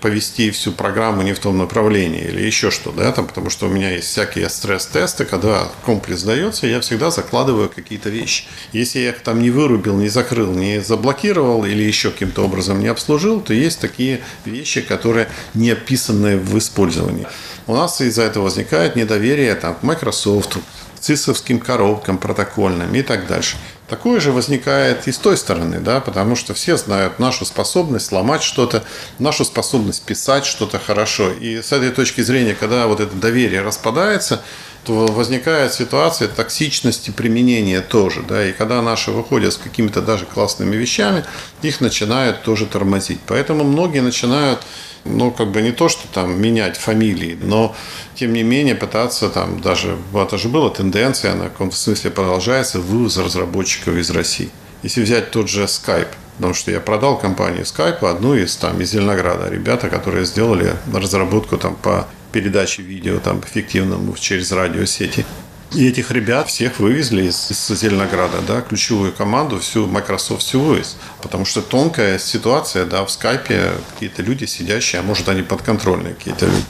повести 0.00 0.50
всю 0.50 0.72
программу 0.72 1.22
не 1.22 1.32
в 1.32 1.38
том 1.38 1.58
направлении 1.58 2.22
или 2.22 2.42
еще 2.42 2.70
что, 2.70 2.92
да, 2.92 3.12
там, 3.12 3.26
потому 3.26 3.50
что 3.50 3.66
у 3.66 3.68
меня 3.68 3.90
есть 3.90 4.08
всякие 4.08 4.48
стресс-тесты, 4.48 5.24
когда 5.24 5.68
комплекс 5.84 6.22
дается, 6.22 6.66
я 6.66 6.80
всегда 6.80 7.10
закладываю 7.10 7.68
какие-то 7.68 8.10
вещи. 8.10 8.44
Если 8.72 9.00
я 9.00 9.10
их 9.10 9.20
там 9.20 9.40
не 9.40 9.50
вырубил, 9.50 9.96
не 9.96 10.08
закрыл, 10.08 10.52
не 10.52 10.80
заблокировал 10.80 11.64
или 11.64 11.82
еще 11.82 12.10
каким-то 12.10 12.44
образом 12.44 12.80
не 12.80 12.88
обслужил, 12.88 13.40
то 13.40 13.52
есть 13.52 13.80
такие 13.80 14.20
вещи, 14.44 14.80
которые 14.80 15.28
не 15.54 15.70
описаны 15.70 16.38
в 16.38 16.56
использовании. 16.58 17.26
У 17.66 17.74
нас 17.74 18.00
из-за 18.00 18.22
этого 18.22 18.44
возникает 18.44 18.96
недоверие 18.96 19.54
там, 19.54 19.74
к 19.74 19.82
Microsoft, 19.82 20.56
к 20.96 21.00
цисовским 21.00 21.60
коробкам 21.60 22.18
протокольным 22.18 22.94
и 22.94 23.02
так 23.02 23.26
дальше. 23.26 23.56
Такое 23.88 24.20
же 24.20 24.32
возникает 24.32 25.08
и 25.08 25.12
с 25.12 25.16
той 25.16 25.38
стороны, 25.38 25.80
да, 25.80 26.00
потому 26.00 26.36
что 26.36 26.52
все 26.52 26.76
знают 26.76 27.18
нашу 27.18 27.46
способность 27.46 28.06
сломать 28.06 28.42
что-то, 28.42 28.84
нашу 29.18 29.46
способность 29.46 30.02
писать 30.02 30.44
что-то 30.44 30.78
хорошо. 30.78 31.30
И 31.30 31.62
с 31.62 31.72
этой 31.72 31.90
точки 31.90 32.20
зрения, 32.20 32.54
когда 32.54 32.86
вот 32.86 33.00
это 33.00 33.16
доверие 33.16 33.62
распадается, 33.62 34.42
то 34.88 35.04
возникает 35.06 35.74
ситуация 35.74 36.28
токсичности 36.28 37.10
применения 37.10 37.82
тоже. 37.82 38.22
Да, 38.26 38.42
и 38.42 38.54
когда 38.54 38.80
наши 38.80 39.10
выходят 39.10 39.52
с 39.52 39.58
какими-то 39.58 40.00
даже 40.00 40.24
классными 40.24 40.76
вещами, 40.76 41.26
их 41.60 41.82
начинают 41.82 42.42
тоже 42.42 42.64
тормозить. 42.64 43.20
Поэтому 43.26 43.64
многие 43.64 44.00
начинают 44.00 44.60
ну, 45.04 45.30
как 45.30 45.50
бы 45.50 45.60
не 45.60 45.72
то, 45.72 45.90
что 45.90 46.08
там 46.08 46.40
менять 46.40 46.78
фамилии, 46.78 47.38
но 47.42 47.76
тем 48.14 48.32
не 48.32 48.42
менее 48.42 48.74
пытаться 48.74 49.28
там 49.28 49.60
даже, 49.60 49.98
это 50.14 50.38
же 50.38 50.48
была 50.48 50.70
тенденция, 50.70 51.32
она 51.32 51.44
в 51.44 51.50
каком-то 51.50 51.76
смысле 51.76 52.10
продолжается, 52.10 52.80
вывоз 52.80 53.18
разработчиков 53.18 53.94
из 53.94 54.10
России. 54.10 54.48
Если 54.82 55.02
взять 55.02 55.32
тот 55.32 55.50
же 55.50 55.64
Skype, 55.64 56.14
потому 56.36 56.54
что 56.54 56.70
я 56.70 56.80
продал 56.80 57.18
компанию 57.18 57.64
Skype, 57.64 58.08
одну 58.08 58.34
из 58.34 58.56
там 58.56 58.80
из 58.80 58.90
Зеленограда, 58.90 59.50
ребята, 59.50 59.90
которые 59.90 60.24
сделали 60.24 60.76
разработку 60.94 61.58
там 61.58 61.76
по 61.76 62.08
передаче 62.38 62.82
видео 62.82 63.18
там 63.18 63.40
эффективному 63.40 64.14
через 64.16 64.52
радиосети. 64.52 65.26
И 65.72 65.86
этих 65.86 66.12
ребят 66.12 66.48
всех 66.48 66.78
вывезли 66.78 67.24
из, 67.24 67.50
из 67.50 67.80
Зеленограда, 67.80 68.38
да, 68.46 68.60
ключевую 68.62 69.12
команду, 69.12 69.58
всю 69.58 69.86
Microsoft 69.86 70.42
всю 70.42 70.60
вывез. 70.60 70.96
Потому 71.20 71.44
что 71.44 71.60
тонкая 71.60 72.18
ситуация, 72.18 72.86
да, 72.86 73.04
в 73.04 73.10
скайпе 73.10 73.72
какие-то 73.92 74.22
люди 74.22 74.46
сидящие, 74.46 75.00
а 75.00 75.02
может 75.02 75.28
они 75.28 75.42
подконтрольные 75.42 76.14
какие-то 76.14 76.46
люди. 76.46 76.64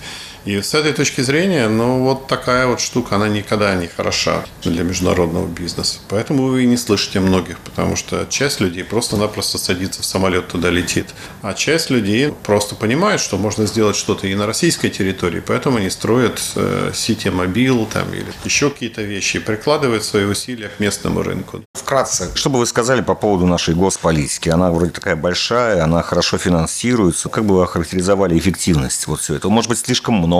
И 0.48 0.62
с 0.62 0.72
этой 0.72 0.94
точки 0.94 1.20
зрения, 1.20 1.68
ну, 1.68 2.04
вот 2.04 2.26
такая 2.26 2.66
вот 2.66 2.80
штука, 2.80 3.16
она 3.16 3.28
никогда 3.28 3.74
не 3.74 3.86
хороша 3.86 4.46
для 4.62 4.82
международного 4.82 5.46
бизнеса. 5.46 5.98
Поэтому 6.08 6.44
вы 6.44 6.62
и 6.62 6.66
не 6.66 6.78
слышите 6.78 7.20
многих, 7.20 7.58
потому 7.58 7.96
что 7.96 8.26
часть 8.30 8.58
людей 8.58 8.82
просто-напросто 8.82 9.58
садится 9.58 10.00
в 10.00 10.06
самолет, 10.06 10.48
туда 10.48 10.70
летит. 10.70 11.08
А 11.42 11.52
часть 11.52 11.90
людей 11.90 12.32
просто 12.44 12.76
понимает, 12.76 13.20
что 13.20 13.36
можно 13.36 13.66
сделать 13.66 13.94
что-то 13.94 14.26
и 14.26 14.34
на 14.34 14.46
российской 14.46 14.88
территории, 14.88 15.42
поэтому 15.46 15.76
они 15.76 15.90
строят 15.90 16.40
э, 16.56 16.92
сети 16.94 17.28
мобил 17.28 17.84
там, 17.84 18.10
или 18.14 18.32
еще 18.46 18.70
какие-то 18.70 19.02
вещи, 19.02 19.40
прикладывают 19.40 20.02
свои 20.02 20.24
усилия 20.24 20.68
к 20.68 20.80
местному 20.80 21.22
рынку. 21.22 21.60
Вкратце, 21.74 22.30
что 22.34 22.48
бы 22.48 22.60
вы 22.60 22.64
сказали 22.64 23.02
по 23.02 23.14
поводу 23.14 23.44
нашей 23.44 23.74
госполитики? 23.74 24.48
Она 24.48 24.72
вроде 24.72 24.92
такая 24.92 25.14
большая, 25.14 25.84
она 25.84 26.00
хорошо 26.00 26.38
финансируется. 26.38 27.28
Как 27.28 27.44
бы 27.44 27.56
вы 27.56 27.64
охарактеризовали 27.64 28.38
эффективность 28.38 29.06
вот 29.08 29.20
все 29.20 29.34
это? 29.34 29.50
Может 29.50 29.68
быть, 29.68 29.80
слишком 29.80 30.14
много, 30.14 30.37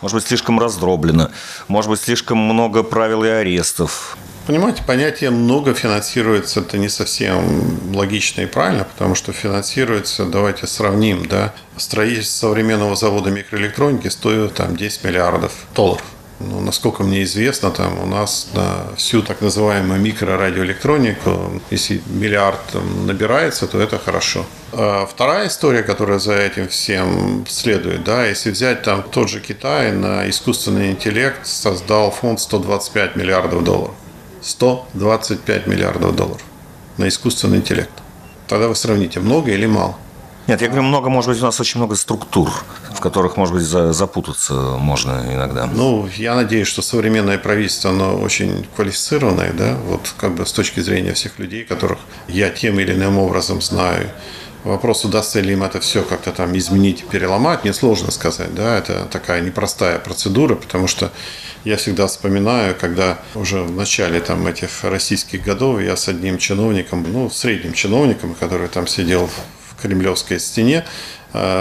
может 0.00 0.14
быть, 0.16 0.26
слишком 0.26 0.58
раздроблено, 0.58 1.30
может 1.68 1.90
быть, 1.90 2.00
слишком 2.00 2.38
много 2.38 2.82
правил 2.82 3.24
и 3.24 3.28
арестов. 3.28 4.16
Понимаете, 4.46 4.84
понятие 4.84 5.30
«много 5.30 5.74
финансируется»– 5.74 6.60
это 6.60 6.78
не 6.78 6.88
совсем 6.88 7.94
логично 7.94 8.42
и 8.42 8.46
правильно, 8.46 8.84
потому 8.84 9.16
что 9.16 9.32
финансируется, 9.32 10.24
давайте 10.24 10.68
сравним, 10.68 11.26
да, 11.26 11.52
строительство 11.76 12.48
современного 12.48 12.94
завода 12.94 13.30
микроэлектроники 13.30 14.06
стоит 14.06 14.54
там 14.54 14.76
10 14.76 15.02
миллиардов 15.02 15.52
долларов. 15.74 16.04
Ну, 16.38 16.60
насколько 16.60 17.02
мне 17.02 17.22
известно, 17.22 17.70
там 17.70 17.98
у 18.02 18.06
нас 18.06 18.48
на 18.52 18.94
всю 18.96 19.22
так 19.22 19.40
называемую 19.40 20.00
микрорадиоэлектронику, 20.00 21.62
если 21.70 22.02
миллиард 22.06 22.60
там, 22.72 23.06
набирается, 23.06 23.66
то 23.66 23.80
это 23.80 23.98
хорошо. 23.98 24.44
А 24.72 25.06
вторая 25.06 25.48
история, 25.48 25.82
которая 25.82 26.18
за 26.18 26.34
этим 26.34 26.68
всем 26.68 27.46
следует, 27.48 28.04
да, 28.04 28.26
если 28.26 28.50
взять 28.50 28.82
там 28.82 29.02
тот 29.02 29.30
же 29.30 29.40
Китай 29.40 29.92
на 29.92 30.28
искусственный 30.28 30.90
интеллект 30.90 31.46
создал 31.46 32.10
фонд 32.10 32.40
125 32.40 33.16
миллиардов 33.16 33.64
долларов. 33.64 33.94
125 34.42 35.66
миллиардов 35.66 36.14
долларов 36.14 36.44
на 36.98 37.08
искусственный 37.08 37.58
интеллект. 37.58 37.90
Тогда 38.46 38.68
вы 38.68 38.76
сравните, 38.76 39.20
много 39.20 39.50
или 39.50 39.66
мало? 39.66 39.96
Нет, 40.46 40.62
я 40.62 40.68
говорю, 40.68 40.84
много, 40.84 41.08
может 41.08 41.30
быть, 41.30 41.40
у 41.40 41.44
нас 41.44 41.58
очень 41.60 41.80
много 41.80 41.96
структур, 41.96 42.52
в 42.94 43.00
которых, 43.00 43.36
может 43.36 43.52
быть, 43.52 43.64
запутаться 43.64 44.54
можно 44.54 45.24
иногда. 45.32 45.66
Ну, 45.66 46.08
я 46.16 46.36
надеюсь, 46.36 46.68
что 46.68 46.82
современное 46.82 47.36
правительство, 47.36 47.90
оно 47.90 48.16
очень 48.16 48.64
квалифицированное, 48.76 49.52
да, 49.52 49.74
вот 49.86 50.14
как 50.16 50.36
бы 50.36 50.46
с 50.46 50.52
точки 50.52 50.78
зрения 50.78 51.14
всех 51.14 51.40
людей, 51.40 51.64
которых 51.64 51.98
я 52.28 52.50
тем 52.50 52.78
или 52.78 52.92
иным 52.92 53.18
образом 53.18 53.60
знаю. 53.60 54.08
Вопрос, 54.62 55.04
удастся 55.04 55.40
ли 55.40 55.52
им 55.52 55.62
это 55.62 55.80
все 55.80 56.02
как-то 56.02 56.30
там 56.32 56.56
изменить, 56.56 57.04
переломать, 57.06 57.64
несложно 57.64 58.10
сказать, 58.10 58.54
да, 58.54 58.78
это 58.78 59.06
такая 59.10 59.40
непростая 59.40 59.98
процедура, 59.98 60.54
потому 60.54 60.86
что 60.86 61.10
я 61.64 61.76
всегда 61.76 62.06
вспоминаю, 62.06 62.76
когда 62.80 63.18
уже 63.34 63.62
в 63.62 63.72
начале 63.72 64.20
там, 64.20 64.46
этих 64.46 64.84
российских 64.84 65.42
годов 65.42 65.80
я 65.80 65.96
с 65.96 66.08
одним 66.08 66.38
чиновником, 66.38 67.04
ну, 67.12 67.30
средним 67.30 67.72
чиновником, 67.72 68.34
который 68.34 68.68
там 68.68 68.86
сидел 68.86 69.28
Кремлевской 69.86 70.40
стене, 70.40 70.84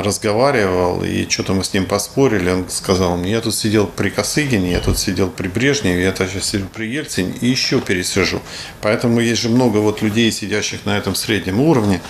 разговаривал, 0.03 1.03
и 1.03 1.27
что-то 1.29 1.53
мы 1.53 1.63
с 1.63 1.73
ним 1.73 1.85
поспорили. 1.85 2.49
Он 2.49 2.69
сказал 2.69 3.17
мне, 3.17 3.31
я 3.31 3.41
тут 3.41 3.55
сидел 3.55 3.87
при 3.87 4.09
Косыгине, 4.09 4.71
я 4.71 4.79
тут 4.79 4.97
сидел 4.97 5.29
при 5.29 5.47
Брежневе, 5.47 6.03
я 6.03 6.13
сейчас 6.15 6.45
сижу 6.45 6.65
при 6.73 6.87
Ельцине 6.87 7.33
и 7.41 7.47
еще 7.47 7.81
пересижу. 7.81 8.41
Поэтому 8.81 9.19
есть 9.19 9.41
же 9.41 9.49
много 9.49 9.77
вот 9.77 10.01
людей, 10.01 10.31
сидящих 10.31 10.85
на 10.85 10.97
этом 10.97 11.15
среднем 11.15 11.59
уровне, 11.59 12.01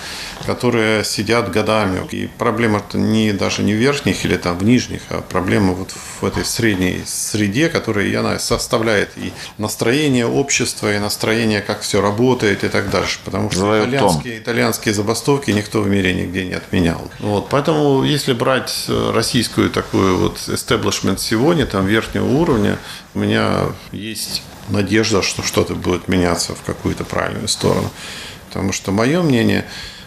которые 0.46 1.04
сидят 1.04 1.50
годами. 1.50 2.06
И 2.12 2.28
проблема-то 2.38 2.98
не 2.98 3.32
даже 3.32 3.62
не 3.62 3.74
в 3.74 3.76
верхних 3.76 4.24
или 4.24 4.36
там 4.36 4.58
в 4.58 4.64
нижних, 4.64 5.00
а 5.08 5.22
проблема 5.22 5.72
вот 5.72 5.90
в 6.20 6.24
этой 6.24 6.44
средней 6.44 7.02
среде, 7.06 7.68
которая 7.68 8.06
и 8.06 8.14
она 8.14 8.38
составляет 8.38 9.10
и 9.16 9.32
настроение 9.58 10.26
общества, 10.26 10.94
и 10.94 10.98
настроение, 10.98 11.60
как 11.60 11.80
все 11.80 12.00
работает 12.00 12.64
и 12.64 12.68
так 12.68 12.90
дальше. 12.90 13.18
Потому 13.24 13.50
что 13.50 13.78
итальянские, 13.80 14.38
итальянские 14.38 14.94
забастовки 14.94 15.50
никто 15.50 15.80
в 15.80 15.88
мире 15.88 16.14
нигде 16.14 16.44
не 16.44 16.54
отменял. 16.54 17.00
Вот. 17.20 17.48
Поэтому, 17.56 18.04
если 18.04 18.34
брать 18.34 18.84
э, 18.86 19.12
российскую 19.14 19.70
такую 19.70 20.18
вот 20.18 20.36
establishment 20.46 21.16
сегодня, 21.16 21.64
там 21.64 21.86
верхнего 21.86 22.26
уровня, 22.26 22.78
у 23.14 23.20
меня 23.20 23.60
есть 23.92 24.42
надежда, 24.68 25.22
что 25.22 25.42
что-то 25.42 25.74
будет 25.74 26.06
меняться 26.06 26.54
в 26.54 26.60
какую-то 26.60 27.04
правильную 27.04 27.48
сторону. 27.48 27.90
Потому 28.48 28.72
что 28.74 28.92
мое 28.92 29.22
мнение 29.22 29.64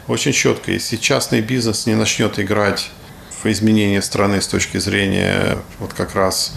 очень 0.08 0.32
четко, 0.32 0.72
если 0.72 0.96
частный 0.98 1.42
бизнес 1.42 1.88
не 1.88 1.96
начнет 1.96 2.38
играть 2.38 2.92
в 3.42 3.48
изменение 3.48 4.04
страны 4.04 4.42
с 4.42 4.48
точки 4.48 4.78
зрения 4.78 5.58
вот 5.80 5.94
как 5.96 6.14
раз 6.14 6.54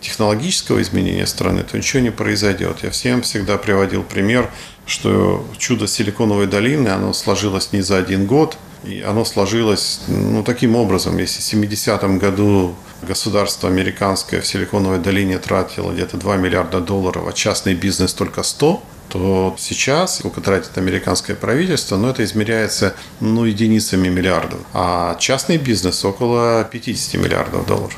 технологического 0.00 0.80
изменения 0.80 1.26
страны, 1.26 1.64
то 1.64 1.76
ничего 1.76 2.04
не 2.04 2.12
произойдет. 2.12 2.84
Я 2.84 2.90
всем 2.90 3.22
всегда 3.22 3.58
приводил 3.58 4.04
пример, 4.04 4.48
что 4.86 5.44
чудо 5.58 5.88
Силиконовой 5.88 6.46
долины, 6.46 6.86
оно 6.86 7.12
сложилось 7.14 7.72
не 7.72 7.80
за 7.80 7.96
один 7.96 8.26
год, 8.26 8.56
и 8.84 9.02
оно 9.02 9.24
сложилось 9.24 10.00
ну, 10.08 10.42
таким 10.42 10.76
образом. 10.76 11.18
Если 11.18 11.40
в 11.40 11.62
70-м 11.62 12.18
году 12.18 12.74
государство 13.02 13.68
американское 13.68 14.40
в 14.40 14.46
Силиконовой 14.46 14.98
долине 14.98 15.38
тратило 15.38 15.92
где-то 15.92 16.16
2 16.16 16.36
миллиарда 16.36 16.80
долларов, 16.80 17.26
а 17.28 17.32
частный 17.32 17.74
бизнес 17.74 18.14
только 18.14 18.42
100, 18.42 18.82
то 19.08 19.54
сейчас, 19.58 20.18
сколько 20.18 20.40
тратит 20.40 20.76
американское 20.76 21.36
правительство, 21.36 21.96
ну, 21.96 22.08
это 22.08 22.24
измеряется 22.24 22.94
ну, 23.20 23.44
единицами 23.44 24.08
миллиардов. 24.08 24.60
А 24.72 25.16
частный 25.18 25.58
бизнес 25.58 26.04
около 26.04 26.64
50 26.64 27.20
миллиардов 27.20 27.66
долларов. 27.66 27.96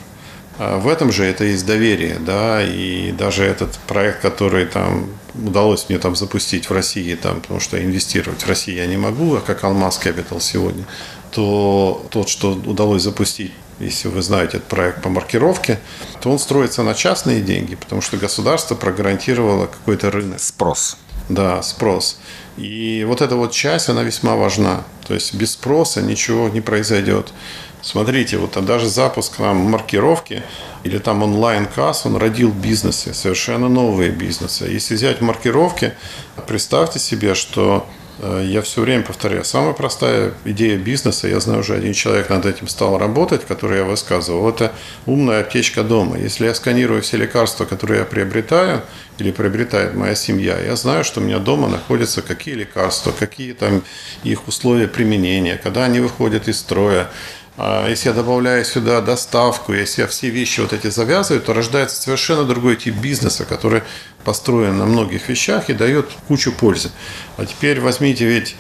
А 0.59 0.79
в 0.79 0.89
этом 0.89 1.13
же 1.13 1.25
это 1.25 1.45
есть 1.45 1.65
доверие, 1.67 2.19
да, 2.19 2.63
и 2.63 3.13
даже 3.13 3.45
этот 3.45 3.79
проект, 3.87 4.21
который 4.21 4.67
там 4.67 5.07
удалось 5.35 5.87
мне 5.89 5.99
там 5.99 6.17
запустить 6.17 6.69
в 6.69 6.73
России, 6.73 7.15
там, 7.15 7.41
потому 7.41 7.61
что 7.61 7.83
инвестировать 7.83 8.43
в 8.43 8.49
Россию 8.49 8.79
я 8.79 8.87
не 8.87 8.97
могу, 8.97 9.37
а 9.37 9.41
как 9.41 9.63
Алмаз 9.63 10.01
Capital 10.05 10.41
сегодня, 10.41 10.85
то 11.31 12.05
тот, 12.11 12.29
что 12.29 12.53
удалось 12.53 13.03
запустить 13.03 13.53
если 13.81 14.09
вы 14.09 14.23
знаете 14.23 14.57
этот 14.57 14.69
проект 14.69 15.03
по 15.03 15.09
маркировке, 15.09 15.79
то 16.21 16.31
он 16.31 16.39
строится 16.39 16.83
на 16.83 16.95
частные 16.95 17.41
деньги, 17.41 17.77
потому 17.77 18.03
что 18.03 18.17
государство 18.17 18.75
прогарантировало 18.75 19.67
какой-то 19.67 20.11
рынок. 20.11 20.41
Спрос. 20.41 20.97
Да, 21.29 21.63
спрос. 21.63 22.19
И 22.57 23.05
вот 23.07 23.21
эта 23.21 23.37
вот 23.37 23.53
часть, 23.53 23.89
она 23.89 24.03
весьма 24.03 24.35
важна. 24.35 24.85
То 25.07 25.15
есть 25.15 25.35
без 25.35 25.53
спроса 25.53 26.03
ничего 26.03 26.49
не 26.49 26.61
произойдет. 26.61 27.33
Смотрите, 27.83 28.39
вот 28.39 28.57
а 28.57 28.61
даже 28.61 28.89
запуск 28.89 29.37
там 29.37 29.57
маркировки 29.57 30.43
или 30.85 30.99
там 30.99 31.23
онлайн-касс, 31.23 32.07
он 32.07 32.17
родил 32.17 32.51
бизнесы, 32.51 33.15
совершенно 33.15 33.69
новые 33.69 34.11
бизнесы. 34.11 34.67
Если 34.67 34.95
взять 34.95 35.21
маркировки, 35.21 35.95
представьте 36.47 36.99
себе, 36.99 37.35
что 37.35 37.87
Э, 38.21 38.45
я 38.45 38.63
все 38.63 38.83
время 38.83 39.05
повторяю, 39.05 39.45
самая 39.45 39.73
простая 39.73 40.35
идея 40.45 40.77
бизнеса, 40.77 41.29
я 41.29 41.41
знаю, 41.41 41.61
уже 41.61 41.75
один 41.75 41.93
человек 41.93 42.29
над 42.31 42.47
этим 42.47 42.69
стал 42.69 42.99
работать, 42.99 43.45
который 43.47 43.79
я 43.79 43.85
высказывал, 43.85 44.49
это 44.49 44.73
умная 45.07 45.41
аптечка 45.41 45.83
дома. 45.83 46.19
Если 46.19 46.47
я 46.47 46.55
сканирую 46.55 47.03
все 47.03 47.17
лекарства, 47.17 47.65
которые 47.65 48.01
я 48.01 48.05
приобретаю, 48.05 48.83
или 49.19 49.33
приобретает 49.33 49.95
моя 49.95 50.15
семья, 50.15 50.59
я 50.61 50.77
знаю, 50.77 51.05
что 51.05 51.21
у 51.21 51.25
меня 51.25 51.39
дома 51.39 51.69
находятся 51.69 52.23
какие 52.23 52.55
лекарства, 52.55 53.13
какие 53.17 53.53
там 53.53 53.83
их 54.23 54.47
условия 54.47 54.87
применения, 54.87 55.57
когда 55.63 55.85
они 55.85 56.01
выходят 56.01 56.49
из 56.49 56.59
строя, 56.59 57.11
если 57.89 58.09
я 58.11 58.15
добавляю 58.15 58.65
сюда 58.65 59.01
доставку, 59.01 59.73
если 59.73 60.03
я 60.03 60.09
все 60.09 60.31
вещи 60.31 60.61
вот 60.61 60.73
эти 60.73 60.89
завязываю, 60.89 61.43
то 61.43 61.53
рождается 61.53 62.01
совершенно 62.01 62.45
другой 62.45 62.77
тип 62.77 62.95
бизнеса, 62.95 63.45
который 63.45 63.83
построен 64.25 64.79
на 64.79 64.87
многих 64.87 65.29
вещах 65.29 65.69
и 65.69 65.73
дает 65.73 66.09
кучу 66.29 66.53
пользы. 66.53 66.91
А 67.37 67.47
теперь 67.47 67.81
возьмите 67.81 68.27
ведь 68.27 68.55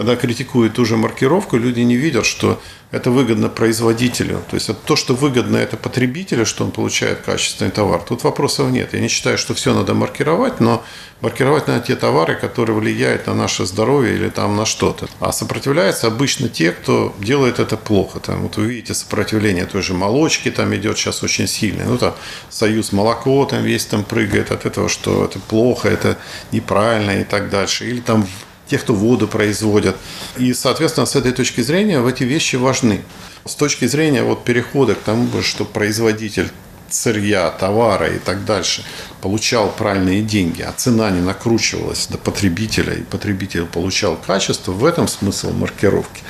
когда 0.00 0.16
критикуют 0.16 0.72
ту 0.72 0.86
же 0.86 0.96
маркировку, 0.96 1.58
люди 1.58 1.80
не 1.80 1.94
видят, 1.94 2.24
что 2.24 2.58
это 2.90 3.10
выгодно 3.10 3.50
производителю. 3.50 4.42
То 4.48 4.54
есть 4.54 4.70
это 4.70 4.78
то, 4.82 4.96
что 4.96 5.14
выгодно 5.14 5.58
это 5.58 5.76
потребителю, 5.76 6.46
что 6.46 6.64
он 6.64 6.70
получает 6.70 7.20
качественный 7.20 7.70
товар. 7.70 8.00
Тут 8.00 8.24
вопросов 8.24 8.70
нет. 8.70 8.94
Я 8.94 9.00
не 9.00 9.08
считаю, 9.08 9.36
что 9.36 9.52
все 9.52 9.74
надо 9.74 9.92
маркировать, 9.92 10.58
но 10.58 10.82
маркировать 11.20 11.68
на 11.68 11.80
те 11.80 11.96
товары, 11.96 12.34
которые 12.34 12.78
влияют 12.78 13.26
на 13.26 13.34
наше 13.34 13.66
здоровье 13.66 14.14
или 14.14 14.30
там 14.30 14.56
на 14.56 14.64
что-то. 14.64 15.06
А 15.20 15.32
сопротивляются 15.32 16.06
обычно 16.06 16.48
те, 16.48 16.70
кто 16.70 17.14
делает 17.18 17.58
это 17.58 17.76
плохо. 17.76 18.20
Там, 18.20 18.44
вот 18.44 18.56
вы 18.56 18.68
видите, 18.68 18.94
сопротивление 18.94 19.66
той 19.66 19.82
же 19.82 19.92
молочки 19.92 20.50
там 20.50 20.74
идет 20.74 20.96
сейчас 20.96 21.22
очень 21.22 21.46
сильное. 21.46 21.84
Ну, 21.84 21.98
там 21.98 22.14
союз 22.48 22.92
молоко 22.92 23.44
там 23.44 23.64
весь 23.64 23.84
там 23.84 24.04
прыгает 24.04 24.50
от 24.50 24.64
этого, 24.64 24.88
что 24.88 25.26
это 25.26 25.38
плохо, 25.40 25.90
это 25.90 26.16
неправильно 26.52 27.20
и 27.20 27.24
так 27.24 27.50
дальше. 27.50 27.86
Или 27.86 28.00
там 28.00 28.26
тех, 28.70 28.82
кто 28.82 28.94
воду 28.94 29.26
производят. 29.26 29.96
И, 30.38 30.54
соответственно, 30.54 31.06
с 31.06 31.16
этой 31.16 31.32
точки 31.32 31.60
зрения 31.60 32.00
эти 32.06 32.24
вещи 32.24 32.56
важны. 32.56 33.02
С 33.44 33.54
точки 33.54 33.86
зрения 33.86 34.22
вот 34.22 34.44
перехода 34.44 34.94
к 34.94 35.00
тому, 35.00 35.42
что 35.42 35.64
производитель 35.64 36.50
сырья, 36.88 37.50
товара 37.50 38.08
и 38.08 38.18
так 38.18 38.44
дальше 38.44 38.84
получал 39.20 39.70
правильные 39.70 40.22
деньги, 40.22 40.62
а 40.62 40.72
цена 40.72 41.10
не 41.10 41.20
накручивалась 41.20 42.06
до 42.08 42.18
потребителя, 42.18 42.94
и 42.94 43.02
потребитель 43.02 43.64
получал 43.64 44.16
качество, 44.16 44.72
в 44.72 44.84
этом 44.84 45.06
смысл 45.06 45.52
маркировки, 45.52 46.22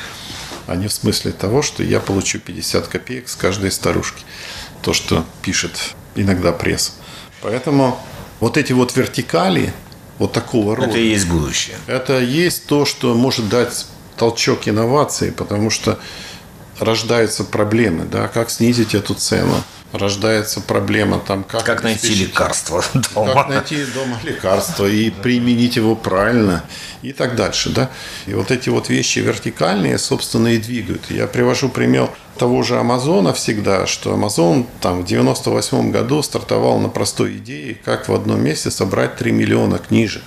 а 0.66 0.76
не 0.76 0.88
в 0.88 0.92
смысле 0.92 1.32
того, 1.32 1.62
что 1.62 1.82
я 1.82 2.00
получу 2.00 2.38
50 2.38 2.88
копеек 2.88 3.28
с 3.28 3.36
каждой 3.36 3.70
старушки. 3.70 4.22
то, 4.82 4.94
что 4.94 5.26
пишет 5.42 5.94
иногда 6.14 6.52
пресса. 6.52 6.92
Поэтому 7.42 8.00
вот 8.38 8.56
эти 8.56 8.72
вот 8.72 8.96
вертикали 8.96 9.74
вот 10.20 10.32
такого 10.32 10.76
рода. 10.76 10.90
Это 10.90 10.98
и 10.98 11.08
есть 11.08 11.26
будущее. 11.26 11.76
Это 11.86 12.20
есть 12.20 12.66
то, 12.66 12.84
что 12.84 13.14
может 13.14 13.48
дать 13.48 13.86
толчок 14.18 14.68
инновации, 14.68 15.30
потому 15.30 15.70
что 15.70 15.98
рождаются 16.78 17.42
проблемы, 17.42 18.04
да, 18.04 18.28
как 18.28 18.50
снизить 18.50 18.94
эту 18.94 19.14
цену, 19.14 19.54
рождается 19.92 20.60
проблема 20.60 21.18
там, 21.18 21.44
как, 21.44 21.64
как 21.64 21.82
найти 21.82 22.14
лекарство 22.14 22.84
дома. 23.14 23.34
Как 23.34 23.48
найти 23.48 23.84
дома 23.86 24.18
лекарство 24.22 24.86
и 24.86 25.10
применить 25.10 25.76
его 25.76 25.96
правильно 25.96 26.64
и 27.02 27.12
так 27.12 27.34
дальше, 27.34 27.70
да. 27.70 27.90
И 28.26 28.34
вот 28.34 28.50
эти 28.50 28.68
вот 28.68 28.88
вещи 28.88 29.18
вертикальные, 29.20 29.98
собственно, 29.98 30.48
и 30.48 30.58
двигают. 30.58 31.10
Я 31.10 31.26
привожу 31.26 31.68
пример 31.68 32.10
того 32.38 32.62
же 32.62 32.78
Амазона 32.78 33.32
всегда, 33.32 33.86
что 33.86 34.14
Амазон 34.14 34.66
там 34.80 35.02
в 35.02 35.06
98 35.06 35.90
году 35.90 36.22
стартовал 36.22 36.78
на 36.78 36.88
простой 36.88 37.36
идее, 37.36 37.76
как 37.84 38.08
в 38.08 38.14
одном 38.14 38.42
месте 38.42 38.70
собрать 38.70 39.16
3 39.16 39.32
миллиона 39.32 39.78
книжек. 39.78 40.22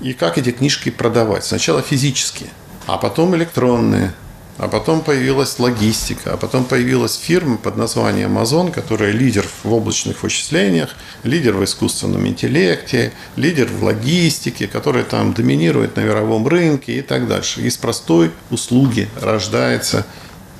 И 0.00 0.12
как 0.12 0.38
эти 0.38 0.50
книжки 0.50 0.90
продавать. 0.90 1.44
Сначала 1.44 1.80
физические, 1.80 2.50
а 2.86 2.98
потом 2.98 3.34
электронные, 3.36 4.12
а 4.58 4.68
потом 4.68 5.00
появилась 5.00 5.58
логистика, 5.58 6.32
а 6.34 6.36
потом 6.36 6.64
появилась 6.64 7.16
фирма 7.16 7.56
под 7.56 7.76
названием 7.76 8.38
Amazon, 8.38 8.70
которая 8.70 9.10
лидер 9.10 9.46
в 9.62 9.72
облачных 9.72 10.22
вычислениях, 10.22 10.90
лидер 11.24 11.54
в 11.54 11.64
искусственном 11.64 12.26
интеллекте, 12.26 13.12
лидер 13.36 13.66
в 13.66 13.82
логистике, 13.82 14.68
которая 14.68 15.04
там 15.04 15.32
доминирует 15.32 15.96
на 15.96 16.00
мировом 16.00 16.46
рынке 16.46 16.98
и 16.98 17.02
так 17.02 17.26
дальше. 17.26 17.62
Из 17.62 17.76
простой 17.76 18.30
услуги 18.50 19.08
рождается 19.20 20.06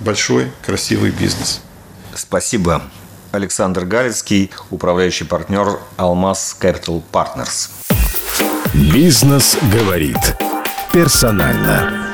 большой 0.00 0.50
красивый 0.64 1.10
бизнес. 1.10 1.60
Спасибо. 2.14 2.82
Александр 3.32 3.84
Галицкий, 3.84 4.50
управляющий 4.70 5.24
партнер 5.24 5.80
Алмаз 5.96 6.56
Capital 6.60 7.02
Partners. 7.12 7.70
Бизнес 8.72 9.56
говорит 9.72 10.18
персонально. 10.92 12.13